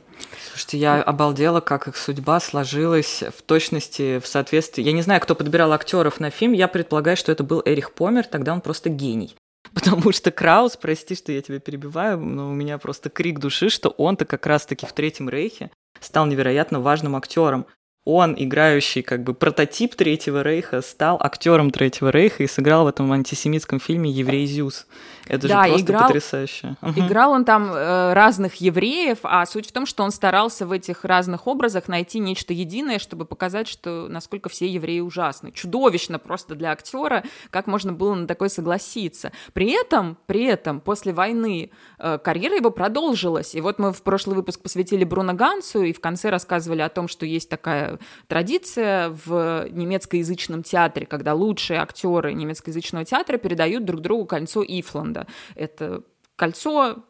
[0.50, 4.82] Слушайте, я обалдела, как их судьба сложилась в точности, в соответствии.
[4.82, 8.26] Я не знаю, кто подбирал актеров на фильм, я предполагаю, что это был Эрих Помер,
[8.26, 9.36] тогда он просто гений.
[9.74, 13.88] Потому что Краус, прости, что я тебя перебиваю, но у меня просто крик души, что
[13.90, 17.66] он-то как раз-таки в Третьем Рейхе стал невероятно важным актером.
[18.04, 23.10] Он, играющий как бы прототип Третьего Рейха, стал актером Третьего Рейха и сыграл в этом
[23.12, 24.86] антисемитском фильме «Еврей Зюс».
[25.32, 26.76] Это да, же просто играл, потрясающе.
[26.94, 31.06] Играл он там э, разных евреев, а суть в том, что он старался в этих
[31.06, 35.50] разных образах найти нечто единое, чтобы показать, что насколько все евреи ужасны.
[35.50, 39.32] Чудовищно просто для актера, как можно было на такое согласиться.
[39.54, 43.54] При этом, при этом, после войны э, карьера его продолжилась.
[43.54, 47.08] И вот мы в прошлый выпуск посвятили Бруно Гансу и в конце рассказывали о том,
[47.08, 54.26] что есть такая традиция в немецкоязычном театре, когда лучшие актеры немецкоязычного театра передают друг другу
[54.26, 55.21] кольцо Ифланда.
[55.54, 56.02] Это
[56.36, 57.04] кольцо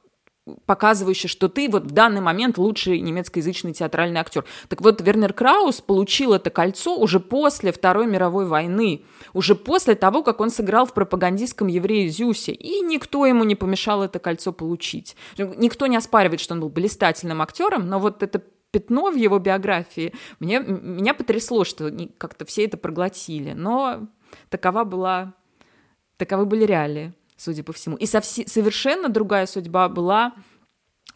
[0.67, 4.45] показывающее, что ты вот в данный момент лучший немецкоязычный театральный актер.
[4.69, 10.23] Так вот, Вернер Краус получил это кольцо уже после Второй мировой войны, уже после того,
[10.23, 15.17] как он сыграл в пропагандистском евреи Зюсе, и никто ему не помешал это кольцо получить.
[15.39, 20.13] Никто не оспаривает, что он был блистательным актером, но вот это пятно в его биографии,
[20.41, 23.53] мне, меня потрясло, что как-то все это проглотили.
[23.53, 24.09] Но
[24.49, 25.35] такова была,
[26.17, 27.97] таковы были реалии, судя по всему.
[27.97, 30.33] И совси, совершенно другая судьба была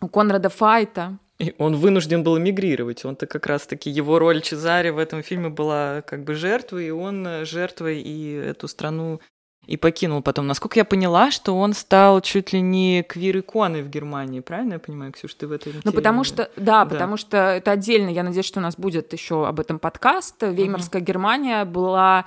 [0.00, 1.18] у Конрада Файта.
[1.38, 3.04] И он вынужден был эмигрировать.
[3.04, 7.44] Он-то как раз-таки, его роль Чезаре в этом фильме была как бы жертвой, и он
[7.44, 9.20] жертвой и эту страну
[9.66, 10.46] и покинул потом.
[10.46, 15.12] Насколько я поняла, что он стал чуть ли не квир-иконой в Германии, правильно я понимаю,
[15.12, 18.46] Ксюш, ты в этой Ну, потому что, да, да, потому что это отдельно, я надеюсь,
[18.46, 20.36] что у нас будет еще об этом подкаст.
[20.42, 21.06] Веймарская угу.
[21.06, 22.26] Германия была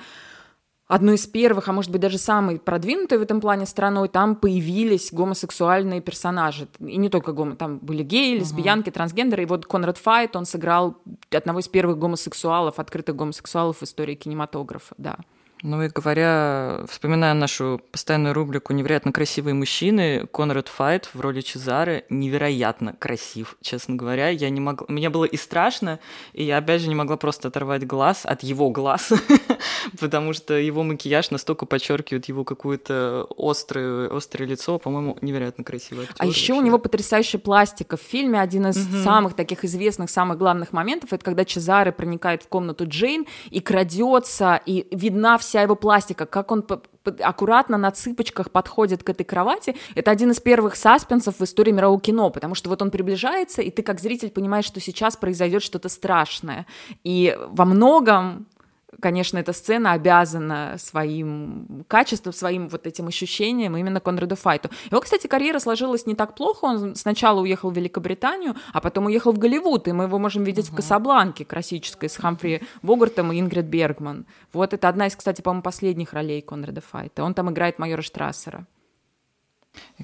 [0.90, 5.14] одной из первых, а может быть даже самой продвинутой в этом плане страной, там появились
[5.14, 6.68] гомосексуальные персонажи.
[6.80, 8.94] И не только гомо, там были геи, лесбиянки, uh-huh.
[8.94, 9.44] трансгендеры.
[9.44, 10.98] И вот Конрад Файт, он сыграл
[11.32, 15.18] одного из первых гомосексуалов, открытых гомосексуалов в истории кинематографа, да.
[15.62, 22.06] Ну и говоря, вспоминая нашу постоянную рубрику «Невероятно красивые мужчины», Конрад Файт в роли Чезары
[22.10, 24.30] невероятно красив, честно говоря.
[24.30, 24.86] Я не могла...
[24.88, 26.00] Мне было и страшно,
[26.34, 29.12] и я опять же не могла просто оторвать глаз от его глаз,
[30.00, 36.04] потому что его макияж настолько подчеркивает его какое-то острое, острое лицо, по-моему, невероятно красиво.
[36.18, 37.98] А еще у него потрясающая пластика.
[37.98, 42.48] В фильме один из самых таких известных, самых главных моментов, это когда Чезаре проникает в
[42.48, 46.64] комнату Джейн и крадется, и видна вся вся его пластика, как он
[47.22, 52.00] аккуратно на цыпочках подходит к этой кровати, это один из первых саспенсов в истории мирового
[52.00, 55.90] кино, потому что вот он приближается, и ты как зритель понимаешь, что сейчас произойдет что-то
[55.90, 56.68] страшное.
[57.04, 58.46] И во многом
[59.02, 64.70] конечно, эта сцена обязана своим качеством, своим вот этим ощущением именно Конраду Файту.
[64.90, 66.66] Его, кстати, карьера сложилась не так плохо.
[66.66, 70.68] Он сначала уехал в Великобританию, а потом уехал в Голливуд, и мы его можем видеть
[70.68, 70.74] uh-huh.
[70.74, 74.26] в «Касабланке» классической с Хамфри Богартом и Ингрид Бергман.
[74.54, 77.24] Вот это одна из, кстати, по-моему, последних ролей Конрада Файта.
[77.24, 78.66] Он там играет майора Штрассера.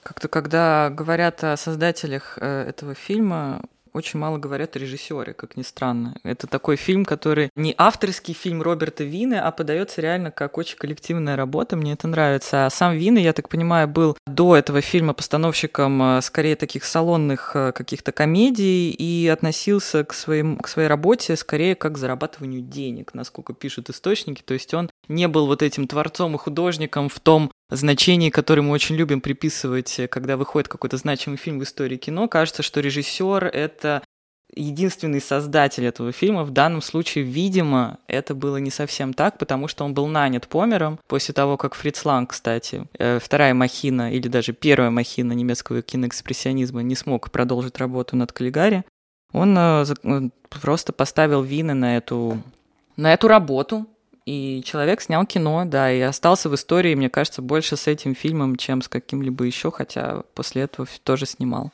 [0.03, 3.61] Как-то, когда говорят о создателях э, этого фильма,
[3.95, 6.17] очень мало говорят о режиссере, как ни странно.
[6.23, 11.35] Это такой фильм, который не авторский фильм Роберта Вины, а подается реально как очень коллективная
[11.35, 11.75] работа.
[11.75, 12.65] Мне это нравится.
[12.65, 17.55] А сам Вина, я так понимаю, был до этого фильма постановщиком э, скорее таких салонных
[17.55, 23.13] э, каких-то комедий и относился к, своим, к своей работе скорее как к зарабатыванию денег,
[23.13, 24.41] насколько пишут источники.
[24.41, 28.71] То есть он не был вот этим творцом и художником в том значении, которое мы
[28.71, 32.27] очень любим приписывать, когда выходит какой-то значимый фильм в истории кино.
[32.27, 34.03] Кажется, что режиссер— это
[34.55, 36.43] единственный создатель этого фильма.
[36.43, 40.99] В данном случае, видимо, это было не совсем так, потому что он был нанят Помером
[41.07, 46.81] после того, как Фриц Ланг, кстати, э, вторая махина или даже первая махина немецкого киноэкспрессионизма
[46.83, 48.83] не смог продолжить работу над Каллигари.
[49.33, 49.85] Он э,
[50.49, 52.41] просто поставил вины на эту,
[52.95, 53.87] на эту работу,
[54.25, 58.55] и человек снял кино, да, и остался в истории, мне кажется, больше с этим фильмом,
[58.55, 61.71] чем с каким-либо еще, хотя после этого тоже снимал.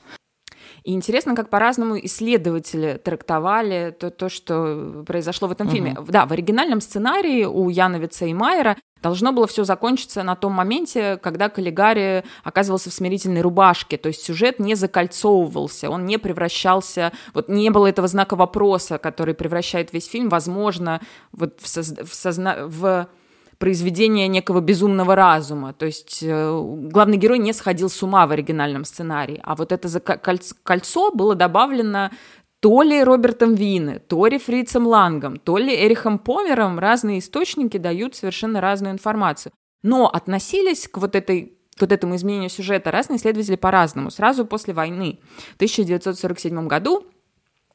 [0.83, 5.75] И интересно, как по-разному исследователи трактовали то, то что произошло в этом угу.
[5.75, 5.97] фильме.
[6.07, 11.17] Да, в оригинальном сценарии у Яновица и Майера Должно было все закончиться на том моменте,
[11.17, 17.49] когда Каллигари оказывался в смирительной рубашке, то есть сюжет не закольцовывался, он не превращался, вот
[17.49, 22.67] не было этого знака вопроса, который превращает весь фильм, возможно, вот в, созна- в, созна-
[22.67, 23.07] в
[23.61, 25.71] произведение некого безумного разума.
[25.71, 29.39] То есть э, главный герой не сходил с ума в оригинальном сценарии.
[29.43, 32.09] А вот это кольцо было добавлено
[32.59, 38.15] то ли Робертом Вине, то ли Фрицем Лангом, то ли Эрихом Помером разные источники дают
[38.15, 39.51] совершенно разную информацию.
[39.83, 44.09] Но относились к вот этой к вот этому изменению сюжета разные исследователи по-разному.
[44.09, 45.19] Сразу после войны,
[45.53, 47.05] в 1947 году,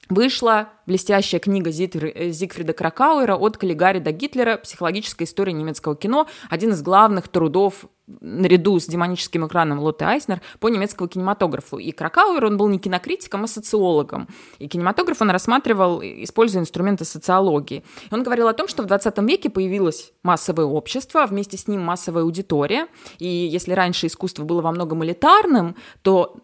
[0.09, 4.57] вышла блестящая книга э, Зигфрида Кракауэра «От Каллигари до Гитлера.
[4.57, 10.69] Психологическая история немецкого кино», один из главных трудов наряду с демоническим экраном Лотте Айснер по
[10.69, 11.79] немецкому кинематографу.
[11.79, 14.29] И Кракауэр, он был не кинокритиком, а социологом.
[14.59, 17.83] И кинематограф он рассматривал, используя инструменты социологии.
[18.09, 21.67] И он говорил о том, что в 20 веке появилось массовое общество, а вместе с
[21.67, 22.87] ним массовая аудитория.
[23.19, 26.37] И если раньше искусство было во многом элитарным, то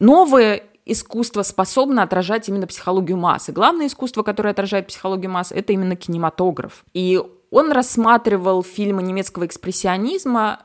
[0.00, 3.52] новое искусство способно отражать именно психологию массы.
[3.52, 6.84] Главное искусство, которое отражает психологию массы, это именно кинематограф.
[6.92, 10.64] И он рассматривал фильмы немецкого экспрессионизма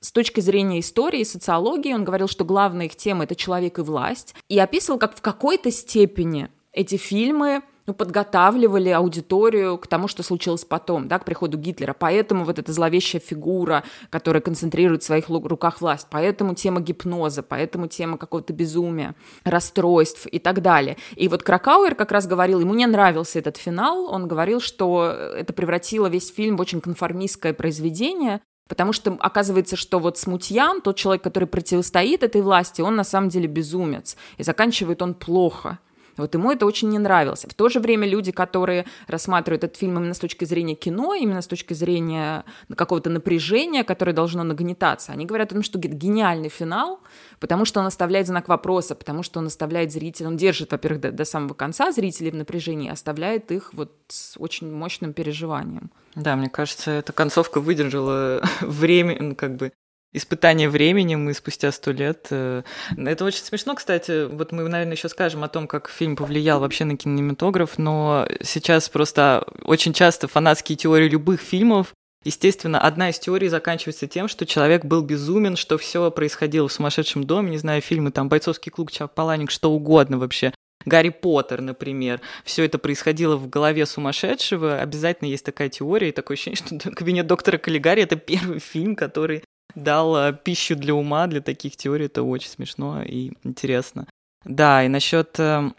[0.00, 1.92] с точки зрения истории, социологии.
[1.92, 4.34] Он говорил, что главная их тема— это человек и власть.
[4.48, 10.66] И описывал, как в какой-то степени эти фильмы ну, подготавливали аудиторию к тому, что случилось
[10.66, 11.96] потом, да, к приходу Гитлера.
[11.98, 17.88] Поэтому вот эта зловещая фигура, которая концентрирует в своих руках власть, поэтому тема гипноза, поэтому
[17.88, 20.98] тема какого-то безумия, расстройств и так далее.
[21.16, 25.54] И вот Кракауэр как раз говорил, ему не нравился этот финал, он говорил, что это
[25.54, 31.22] превратило весь фильм в очень конформистское произведение, Потому что оказывается, что вот Смутьян, тот человек,
[31.22, 34.14] который противостоит этой власти, он на самом деле безумец.
[34.36, 35.78] И заканчивает он плохо.
[36.18, 37.44] Вот ему это очень не нравилось.
[37.44, 41.42] В то же время люди, которые рассматривают этот фильм именно с точки зрения кино, именно
[41.42, 47.00] с точки зрения какого-то напряжения, которое должно нагнетаться, они говорят о том, что гениальный финал,
[47.40, 51.12] потому что он оставляет знак вопроса, потому что он оставляет зрителей, он держит, во-первых, до,
[51.12, 55.90] до самого конца зрителей в напряжении, оставляет их вот с очень мощным переживанием.
[56.14, 59.72] Да, мне кажется, эта концовка выдержала время, ну, как бы
[60.12, 62.28] испытание временем и спустя сто лет.
[62.30, 62.62] Э,
[62.96, 64.26] это очень смешно, кстати.
[64.26, 68.88] Вот мы, наверное, еще скажем о том, как фильм повлиял вообще на кинематограф, но сейчас
[68.88, 71.94] просто очень часто фанатские теории любых фильмов
[72.24, 77.24] Естественно, одна из теорий заканчивается тем, что человек был безумен, что все происходило в сумасшедшем
[77.24, 80.52] доме, не знаю, фильмы там «Бойцовский клуб», «Чапаланик», что угодно вообще.
[80.84, 86.36] Гарри Поттер, например, все это происходило в голове сумасшедшего, обязательно есть такая теория, и такое
[86.36, 89.44] ощущение, что «Кабинет доктора Каллигари»— это первый фильм, который
[89.74, 92.06] дал э, пищу для ума, для таких теорий.
[92.06, 94.06] Это очень смешно и интересно.
[94.44, 95.70] Да, и насчет э,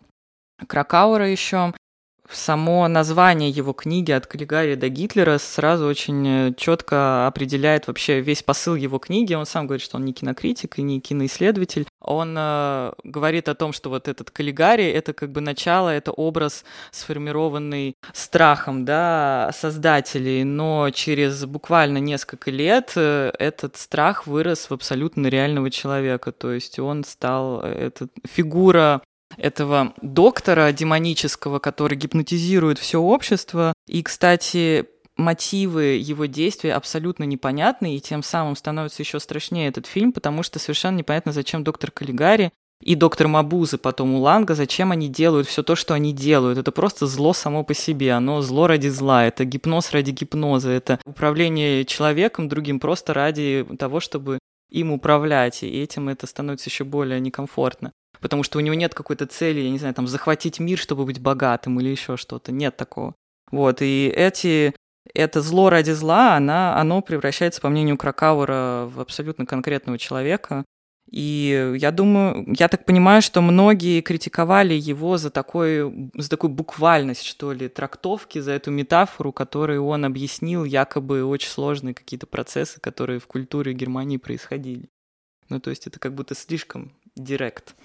[0.67, 1.73] Кракаура еще
[2.31, 8.43] само название его книги «От Каллигари до Гитлера» сразу очень э, четко определяет вообще весь
[8.43, 9.33] посыл его книги.
[9.33, 11.87] Он сам говорит, что он не кинокритик и не киноисследователь.
[12.01, 16.63] Он э, говорит о том, что вот этот Каллигари— это как бы начало, это образ,
[16.91, 25.27] сформированный страхом да, создателей, но через буквально несколько лет э, этот страх вырос в абсолютно
[25.27, 26.31] реального человека.
[26.31, 29.01] То есть он стал, э, эта фигура
[29.39, 33.73] этого доктора демонического, который гипнотизирует все общество.
[33.87, 34.85] И, кстати,
[35.17, 40.59] мотивы его действий абсолютно непонятны, и тем самым становится еще страшнее этот фильм, потому что
[40.59, 45.63] совершенно непонятно, зачем доктор Каллигари и доктор Мабузы потом у Ланга, зачем они делают все
[45.63, 46.57] то, что они делают.
[46.57, 50.99] Это просто зло само по себе, оно зло ради зла, это гипноз ради гипноза, это
[51.05, 57.19] управление человеком другим просто ради того, чтобы им управлять, и этим это становится еще более
[57.19, 61.05] некомфортно потому что у него нет какой-то цели, я не знаю, там, захватить мир, чтобы
[61.05, 62.51] быть богатым или еще что-то.
[62.51, 63.15] Нет такого.
[63.51, 64.75] Вот, и эти,
[65.13, 70.65] это зло ради зла, она, оно превращается, по мнению Кракауэра, в абсолютно конкретного человека.
[71.11, 77.23] И я думаю, я так понимаю, что многие критиковали его за, такой, за такую буквальность,
[77.23, 83.19] что ли, трактовки, за эту метафору, которую он объяснил якобы очень сложные какие-то процессы, которые
[83.19, 84.89] в культуре Германии происходили.
[85.49, 87.75] Ну, то есть это как будто слишком директ.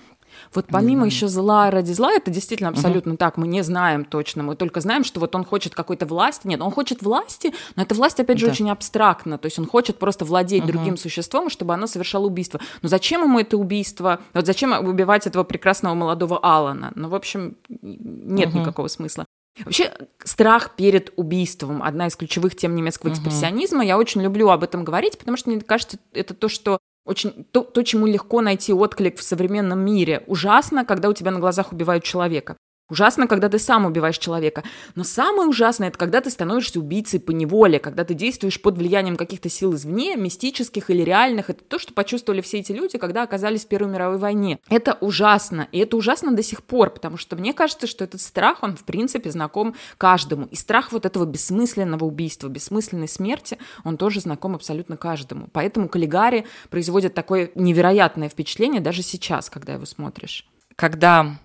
[0.53, 1.09] Вот помимо mm-hmm.
[1.09, 3.17] еще зла ради зла, это действительно абсолютно mm-hmm.
[3.17, 3.37] так.
[3.37, 6.47] Мы не знаем точно, мы только знаем, что вот он хочет какой-то власти.
[6.47, 8.53] Нет, он хочет власти, но эта власть, опять же, да.
[8.53, 9.39] очень абстрактна.
[9.39, 10.67] То есть он хочет просто владеть mm-hmm.
[10.67, 12.61] другим существом, чтобы оно совершало убийство.
[12.83, 14.21] Но зачем ему это убийство?
[14.33, 16.93] Вот зачем убивать этого прекрасного молодого Алана?
[16.95, 18.59] Ну, в общем, нет mm-hmm.
[18.59, 19.27] никакого смысла.
[19.65, 19.93] Вообще,
[20.25, 23.85] страх перед убийством– одна из ключевых тем немецкого экспрессионизма.
[23.85, 27.63] Я очень люблю об этом говорить, потому что мне кажется, это то, что очень то,
[27.63, 30.25] то, чему легко найти отклик в современном мире.
[30.27, 32.57] Ужасно, когда у тебя на глазах убивают человека.
[32.91, 34.63] Ужасно, когда ты сам убиваешь человека.
[34.95, 39.17] Но самое ужасное, это когда ты становишься убийцей по неволе, когда ты действуешь под влиянием
[39.17, 41.49] каких-то сил извне, мистических или реальных.
[41.49, 44.59] Это то, что почувствовали все эти люди, когда оказались в Первой мировой войне.
[44.69, 45.67] Это ужасно.
[45.73, 48.85] И это ужасно до сих пор, потому что мне кажется, что этот страх, он в
[48.85, 50.45] принципе знаком каждому.
[50.47, 55.49] И страх вот этого бессмысленного убийства, бессмысленной смерти, он тоже знаком абсолютно каждому.
[55.55, 60.47] Поэтому Каллигари производит такое невероятное впечатление даже сейчас, когда его смотришь.
[60.77, 61.39] Когда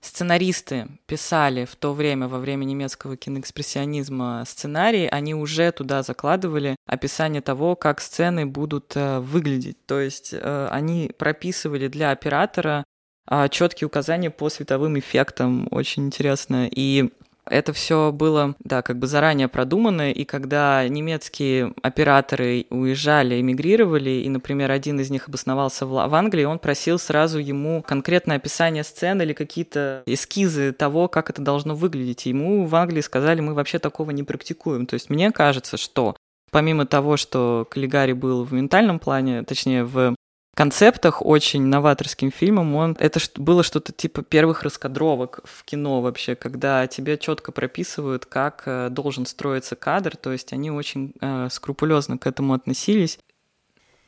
[0.00, 7.42] сценаристы писали в то время, во время немецкого киноэкспрессионизма сценарий, они уже туда закладывали описание
[7.42, 9.84] того, как сцены будут э, выглядеть.
[9.86, 12.84] То есть э, они прописывали для оператора
[13.30, 15.68] э, четкие указания по световым эффектам.
[15.70, 16.68] Очень интересно.
[16.70, 17.10] И
[17.50, 24.28] это все было, да, как бы заранее продумано, и когда немецкие операторы уезжали, эмигрировали, и,
[24.28, 29.32] например, один из них обосновался в, Англии, он просил сразу ему конкретное описание сцены или
[29.32, 32.26] какие-то эскизы того, как это должно выглядеть.
[32.26, 34.86] Ему в Англии сказали, мы вообще такого не практикуем.
[34.86, 36.16] То есть мне кажется, что
[36.50, 40.14] помимо того, что Каллигари был в ментальном плане, точнее, в
[40.58, 42.74] концептах очень новаторским фильмом.
[42.74, 48.64] Он, это было что-то типа первых раскадровок в кино вообще, когда тебе четко прописывают, как
[48.66, 53.20] э, должен строиться кадр, то есть они очень э, скрупулезно к этому относились.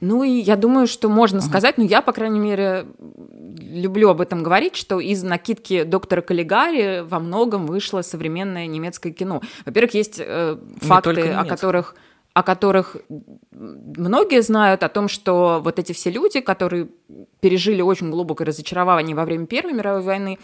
[0.00, 4.42] Ну и я думаю, что можно сказать, ну я, по крайней мере, люблю об этом
[4.42, 9.40] говорить, что из накидки доктора Каллигари во многом вышло современное немецкое кино.
[9.66, 11.94] Во-первых, есть э, факты, о которых
[12.32, 12.96] о которых
[13.50, 16.88] многие знают, о том, что вот эти все люди, которые
[17.40, 20.38] пережили очень глубокое разочарование во время Первой мировой войны,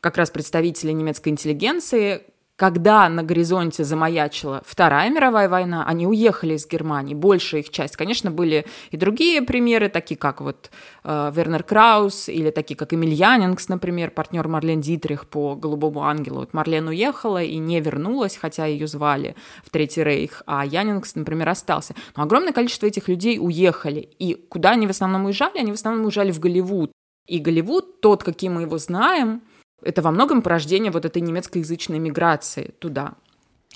[0.00, 2.22] как раз представители немецкой интеллигенции,
[2.56, 7.96] когда на горизонте замаячила Вторая мировая война, они уехали из Германии, большая их часть.
[7.96, 10.70] Конечно, были и другие примеры, такие как вот
[11.04, 16.40] э, Вернер Краус или такие как Эмиль Янингс, например, партнер Марлен Дитрих по «Голубому ангелу».
[16.40, 21.50] Вот Марлен уехала и не вернулась, хотя ее звали в Третий Рейх, а Янингс, например,
[21.50, 21.94] остался.
[22.16, 24.08] Но огромное количество этих людей уехали.
[24.18, 25.58] И куда они в основном уезжали?
[25.58, 26.90] Они в основном уезжали в Голливуд.
[27.26, 29.42] И Голливуд, тот, каким мы его знаем–
[29.82, 33.14] это во многом порождение вот этой немецкоязычной миграции туда.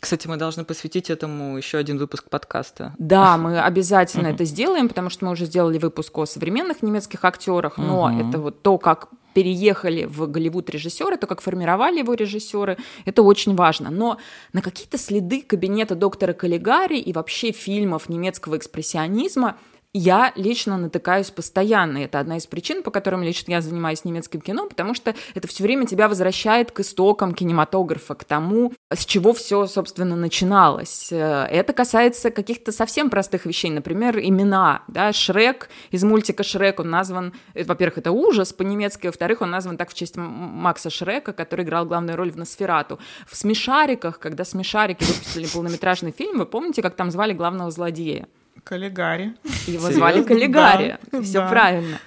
[0.00, 2.94] Кстати, мы должны посвятить этому еще один выпуск подкаста.
[2.98, 7.76] Да, мы обязательно это сделаем, потому что мы уже сделали выпуск о современных немецких актерах,
[7.76, 13.22] но это вот то, как переехали в Голливуд режиссеры, то, как формировали его режиссеры, это
[13.22, 13.90] очень важно.
[13.90, 14.16] Но
[14.52, 19.58] на какие-то следы кабинета доктора Каллигари и вообще фильмов немецкого экспрессионизма
[19.92, 21.98] я лично натыкаюсь постоянно.
[21.98, 25.64] Это одна из причин, по которым лично я занимаюсь немецким кино, потому что это все
[25.64, 31.10] время тебя возвращает к истокам кинематографа, к тому, с чего все, собственно, начиналось.
[31.10, 34.82] Э, это касается каких-то совсем простых вещей, например, имена.
[34.86, 35.12] Да?
[35.12, 39.90] Шрек из мультика Шрек, он назван, э, во-первых, это ужас по-немецки, во-вторых, он назван так
[39.90, 43.00] в честь Макса Шрека, который играл главную роль в Носферату.
[43.26, 48.28] В «Смешариках», когда «Смешарики» выпустили полнометражный фильм, вы помните, как там звали главного злодея?
[48.64, 49.34] Каллигари.
[49.44, 49.92] Его Серьезно?
[49.92, 50.98] звали Каллигари.
[51.10, 51.48] Да, Все да.
[51.48, 51.98] правильно.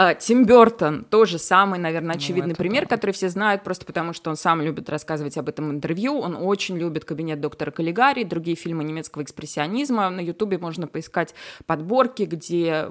[0.00, 2.94] А, Тим Бертон тоже самый, наверное, ну, очевидный ну, пример, да.
[2.96, 6.20] который все знают, просто потому что он сам любит рассказывать об этом интервью.
[6.20, 10.08] Он очень любит кабинет доктора Каллигари, другие фильмы немецкого экспрессионизма.
[10.08, 11.34] На Ютубе можно поискать
[11.66, 12.88] подборки, где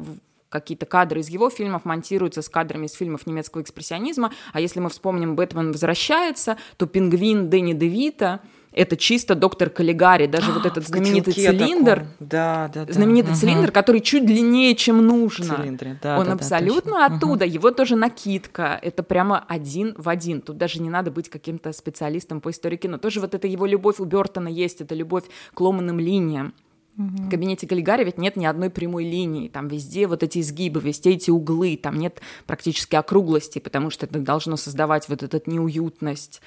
[0.49, 4.33] какие-то кадры из его фильмов монтируются с кадрами из фильмов немецкого экспрессионизма.
[4.51, 8.41] А если мы вспомним «Бэтмен возвращается», то «Пингвин» Дэнни Девита—
[8.77, 12.93] это чисто доктор Каллигари, даже вот этот знаменитый цилиндр, да, да, да.
[12.93, 13.39] знаменитый угу.
[13.39, 15.55] цилиндр, который чуть длиннее, чем нужно.
[15.55, 15.99] Цилиндре.
[16.01, 17.53] Да, Он да, абсолютно да, оттуда, угу.
[17.53, 20.41] его тоже накидка, это прямо один в один.
[20.41, 22.97] Тут даже не надо быть каким-то специалистом по истории кино.
[22.97, 25.23] Тоже вот эта его любовь у Бертона есть, это любовь
[25.53, 26.53] к ломаным линиям.
[26.97, 31.11] В кабинете Каллигари ведь нет ни одной прямой линии, там везде вот эти изгибы, везде
[31.11, 36.41] эти углы, там нет практически округлости, потому что это должно создавать вот эту неуютность.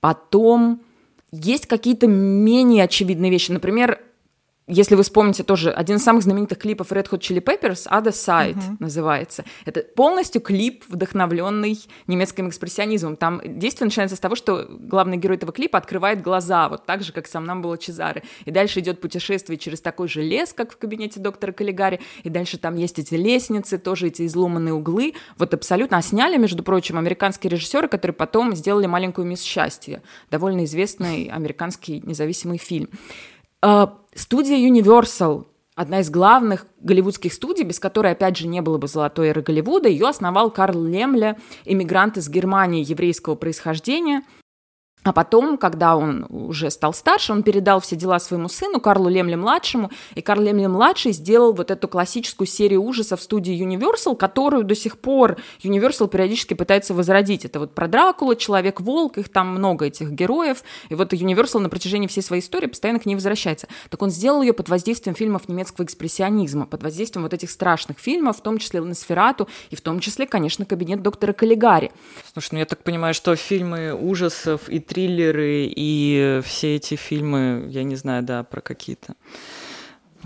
[0.00, 0.82] Потом
[1.32, 3.50] есть какие-то менее очевидные вещи.
[3.50, 4.00] Например,
[4.68, 8.54] если вы вспомните тоже, один из самых знаменитых клипов Red Hot Chili Peppers, Other Side
[8.54, 8.76] uh-huh.
[8.80, 9.44] называется.
[9.64, 13.16] Это полностью клип, вдохновленный немецким экспрессионизмом.
[13.16, 17.12] Там действие начинается с того, что главный герой этого клипа открывает глаза, вот так же,
[17.12, 18.24] как сам нам было Чезаре.
[18.44, 22.00] И дальше идет путешествие через такой же лес, как в кабинете доктора Каллигари.
[22.24, 25.14] И дальше там есть эти лестницы, тоже эти изломанные углы.
[25.38, 25.98] Вот абсолютно.
[25.98, 30.02] А сняли, между прочим, американские режиссеры, которые потом сделали «Маленькую мисс счастье».
[30.32, 32.88] Довольно известный американский независимый фильм.
[33.68, 35.44] А, студия Universal,
[35.74, 39.88] одна из главных голливудских студий, без которой, опять же, не было бы золотой эры Голливуда,
[39.88, 44.22] ее основал Карл Лемля, иммигрант из Германии еврейского происхождения.
[45.06, 49.92] А потом, когда он уже стал старше, он передал все дела своему сыну, Карлу Лемле-младшему,
[50.16, 54.98] и Карл Лемле-младший сделал вот эту классическую серию ужасов в студии Universal, которую до сих
[54.98, 57.44] пор Universal периодически пытается возродить.
[57.44, 62.08] Это вот про Дракула, Человек-волк, их там много этих героев, и вот Universal на протяжении
[62.08, 63.68] всей своей истории постоянно к ней возвращается.
[63.90, 68.38] Так он сделал ее под воздействием фильмов немецкого экспрессионизма, под воздействием вот этих страшных фильмов,
[68.38, 71.92] в том числе «Носферату», и в том числе, конечно, «Кабинет доктора Каллигари».
[72.32, 77.84] Слушай, ну я так понимаю, что фильмы ужасов и триллеры и все эти фильмы, я
[77.84, 79.14] не знаю, да, про какие-то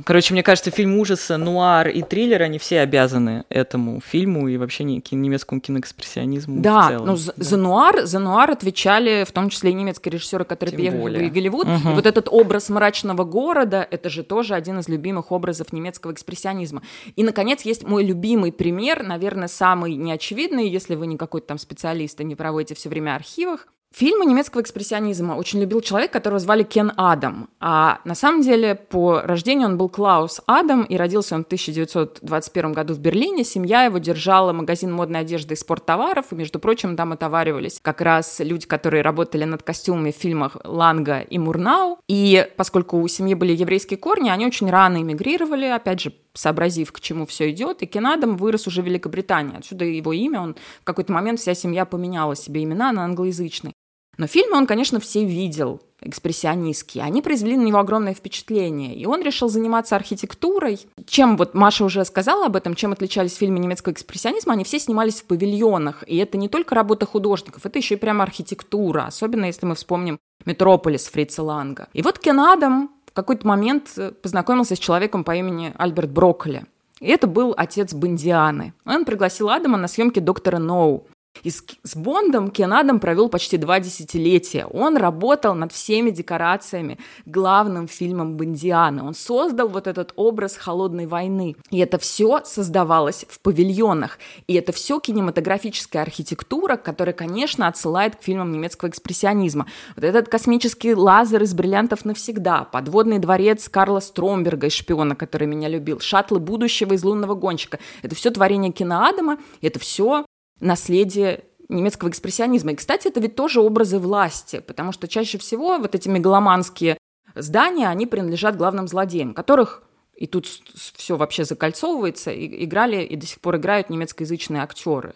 [0.04, 4.84] Короче, мне кажется, фильм ужаса, нуар и триллер, они все обязаны этому фильму и вообще
[4.84, 7.06] немецкому киноэкспрессионизму да, в целом.
[7.06, 10.78] Ну, да, за нуар, за нуар отвечали в том числе и немецкие режиссеры, которые Тем
[10.78, 11.28] приехали более.
[11.28, 11.66] в Голливуд.
[11.66, 11.90] Угу.
[11.90, 16.80] И вот этот образ мрачного города, это же тоже один из любимых образов немецкого экспрессионизма.
[17.16, 22.18] И, наконец, есть мой любимый пример, наверное, самый неочевидный, если вы не какой-то там специалист
[22.20, 23.66] и не проводите все время архивах.
[23.92, 27.50] Фильмы немецкого экспрессионизма очень любил человек, которого звали Кен Адам.
[27.58, 32.72] А на самом деле по рождению он был Клаус Адам, и родился он в 1921
[32.72, 33.42] году в Берлине.
[33.42, 38.38] Семья его держала магазин модной одежды и спорттоваров, и, между прочим, там отоваривались как раз
[38.38, 41.98] люди, которые работали над костюмами в фильмах Ланга и Мурнау.
[42.06, 47.00] И поскольку у семьи были еврейские корни, они очень рано эмигрировали, опять же, сообразив, к
[47.00, 47.82] чему все идет.
[47.82, 49.58] И Кен Адам вырос уже в Великобритании.
[49.58, 50.40] Отсюда его имя.
[50.40, 53.74] Он в какой-то момент вся семья поменяла себе имена на англоязычные.
[54.20, 57.04] Но фильмы он, конечно, все видел, экспрессионистские.
[57.04, 58.94] Они произвели на него огромное впечатление.
[58.94, 60.78] И он решил заниматься архитектурой.
[61.06, 65.22] Чем, вот Маша уже сказала об этом, чем отличались фильмы немецкого экспрессионизма, они все снимались
[65.22, 66.04] в павильонах.
[66.06, 69.06] И это не только работа художников, это еще и прямо архитектура.
[69.06, 71.88] Особенно если мы вспомним «Метрополис» Фрица Ланга.
[71.94, 76.66] И вот Кен Адам в какой-то момент познакомился с человеком по имени Альберт Брокколи.
[77.00, 78.74] И это был отец Бондианы.
[78.84, 81.06] Он пригласил Адама на съемки «Доктора Ноу».
[81.42, 84.66] И с, с Бондом Кен Адам провел почти два десятилетия.
[84.66, 89.02] Он работал над всеми декорациями главным фильмом Бондианы.
[89.02, 91.56] Он создал вот этот образ холодной войны.
[91.70, 94.18] И это все создавалось в павильонах.
[94.46, 99.66] И это все кинематографическая архитектура, которая, конечно, отсылает к фильмам немецкого экспрессионизма.
[99.96, 105.68] Вот этот космический лазер из бриллиантов навсегда, подводный дворец Карла Стромберга из «Шпиона», который меня
[105.68, 107.78] любил, шаттлы будущего из «Лунного гонщика».
[108.02, 110.24] Это все творение киноадама, это все
[110.60, 112.72] наследие немецкого экспрессионизма.
[112.72, 116.98] И, кстати, это ведь тоже образы власти, потому что чаще всего вот эти мегаломанские
[117.34, 119.82] здания, они принадлежат главным злодеям, которых
[120.14, 125.14] и тут все вообще закольцовывается, и играли и до сих пор играют немецкоязычные актеры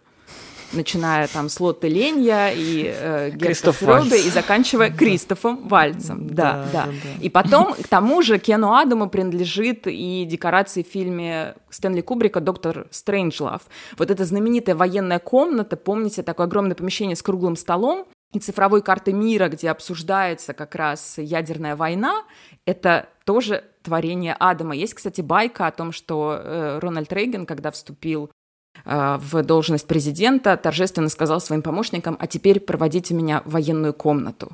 [0.73, 6.29] начиная там с Лотты Ленья и э, Герта Фрёбе и заканчивая Кристофом Вальцем.
[6.29, 6.93] Да, да, да.
[7.21, 12.87] И потом, к тому же, Кену Адаму принадлежит и декорации в фильме Стэнли Кубрика «Доктор
[12.91, 13.63] Стрэнджлав».
[13.99, 19.13] Вот эта знаменитая военная комната, помните, такое огромное помещение с круглым столом, и цифровой карты
[19.13, 22.25] мира, где обсуждается как раз ядерная война,
[22.67, 24.75] это тоже творение Адама.
[24.75, 28.31] Есть, кстати, байка о том, что э, Рональд Рейган, когда вступил
[28.85, 34.53] в должность президента, торжественно сказал своим помощникам, а теперь проводите меня в военную комнату.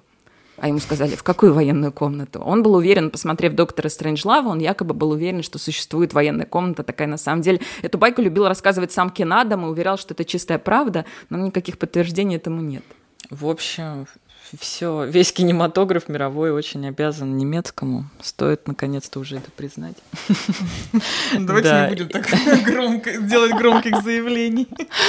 [0.61, 2.41] А ему сказали, в какую военную комнату?
[2.41, 7.09] Он был уверен, посмотрев доктора Стрэнджлава, он якобы был уверен, что существует военная комната такая
[7.09, 7.61] на самом деле.
[7.81, 12.37] Эту байку любил рассказывать сам Кенадам и уверял, что это чистая правда, но никаких подтверждений
[12.37, 12.85] этому нет.
[13.31, 14.07] В общем,
[14.59, 18.07] все, весь кинематограф мировой очень обязан немецкому.
[18.21, 19.97] Стоит наконец-то уже это признать.
[21.39, 22.27] Давайте не будем так
[22.65, 24.67] громко делать громких заявлений.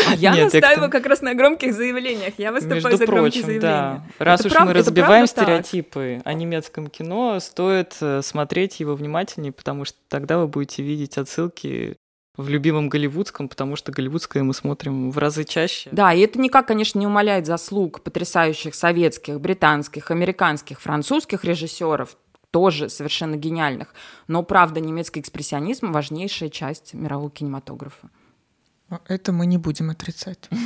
[0.07, 2.35] А я настаиваю как раз на громких заявлениях.
[2.37, 4.03] Я выступаю за громкие заявления.
[4.19, 9.97] Раз уж мы разбиваем стереотипы о немецком кино, стоит э, смотреть его внимательнее, потому что
[10.07, 11.97] тогда вы будете видеть отсылки
[12.37, 15.89] в любимом голливудском, потому что голливудское мы смотрим в разы чаще.
[15.91, 22.15] Да, и это никак, конечно, не умаляет заслуг потрясающих советских, британских, американских, французских режиссеров,
[22.51, 23.93] тоже совершенно гениальных.
[24.27, 28.09] Но, правда, немецкий экспрессионизм– важнейшая часть мирового кинематографа.
[29.07, 30.49] Это мы не будем отрицать.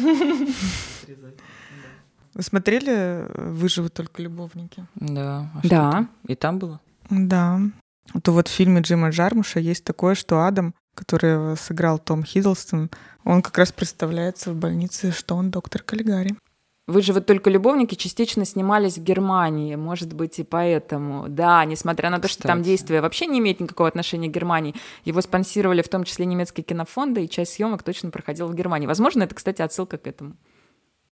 [2.34, 4.86] Вы смотрели «Выживут только любовники»?
[4.96, 5.50] Да.
[5.56, 6.08] А да.
[6.28, 6.82] И там было?
[7.10, 7.62] Да.
[8.24, 12.90] То вот в фильме Джима Джармуша есть такое, что Адам который сыграл Том Хиддлстон,
[13.24, 16.36] он как раз представляется в больнице, что он доктор Каллигари.
[16.88, 21.28] «Выживут только любовники» частично снимались в Германии, может быть, и поэтому.
[21.28, 22.42] Да, несмотря на то, Кстати.
[22.42, 26.28] что там действие вообще не имеет никакого отношения к Германии, его спонсировали в том числе
[26.28, 28.86] немецкие кинофонды, и часть съемок точно проходила в Германии.
[28.86, 30.36] Возможно, это, кстати, отсылка к этому.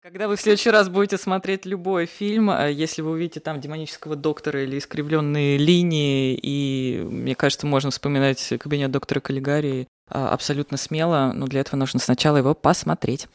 [0.04, 4.16] Когда вы в следующий раз будете смотреть любой фильм, э, если вы увидите там демонического
[4.16, 11.32] доктора или искривленные линии, и мне кажется, можно вспоминать кабинет доктора Каллигари э, абсолютно смело,
[11.34, 13.28] но для этого нужно сначала его посмотреть.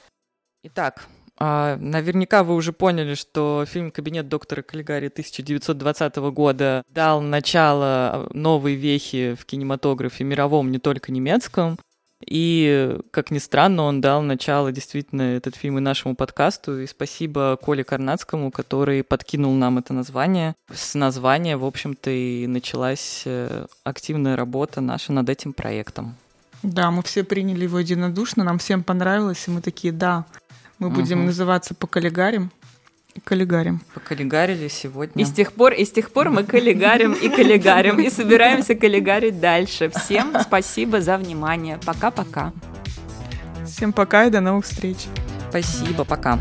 [0.62, 1.08] Итак,
[1.42, 8.76] А, наверняка вы уже поняли, что фильм «Кабинет доктора Каллигари» 1920 года дал начало новой
[8.76, 11.80] вехи в кинематографе мировом, не только немецком.
[12.26, 16.82] И, как ни странно, он дал начало действительно этот фильм и нашему подкасту.
[16.82, 20.56] И спасибо Коле Карнацкому, который подкинул нам это название.
[20.72, 26.16] С названия, в общем-то, и началась э, активная работа наша над этим проектом.
[26.62, 30.26] Да, мы все приняли его единодушно, нам всем понравилось, и мы такие, да,
[30.78, 31.28] мы будем угу.
[31.28, 32.52] называться по коллегарим.
[33.24, 33.82] Коллегарим.
[33.94, 35.24] Поколлегарили сегодня.
[35.24, 39.40] И с тех пор, и с тех пор мы коллегарим и коллегарим, и собираемся коллегарить
[39.40, 39.90] дальше.
[39.90, 41.80] Всем спасибо за внимание.
[41.86, 42.54] Пока-пока.
[43.66, 44.98] Всем пока и до новых встреч.
[45.50, 46.40] Спасибо, пока.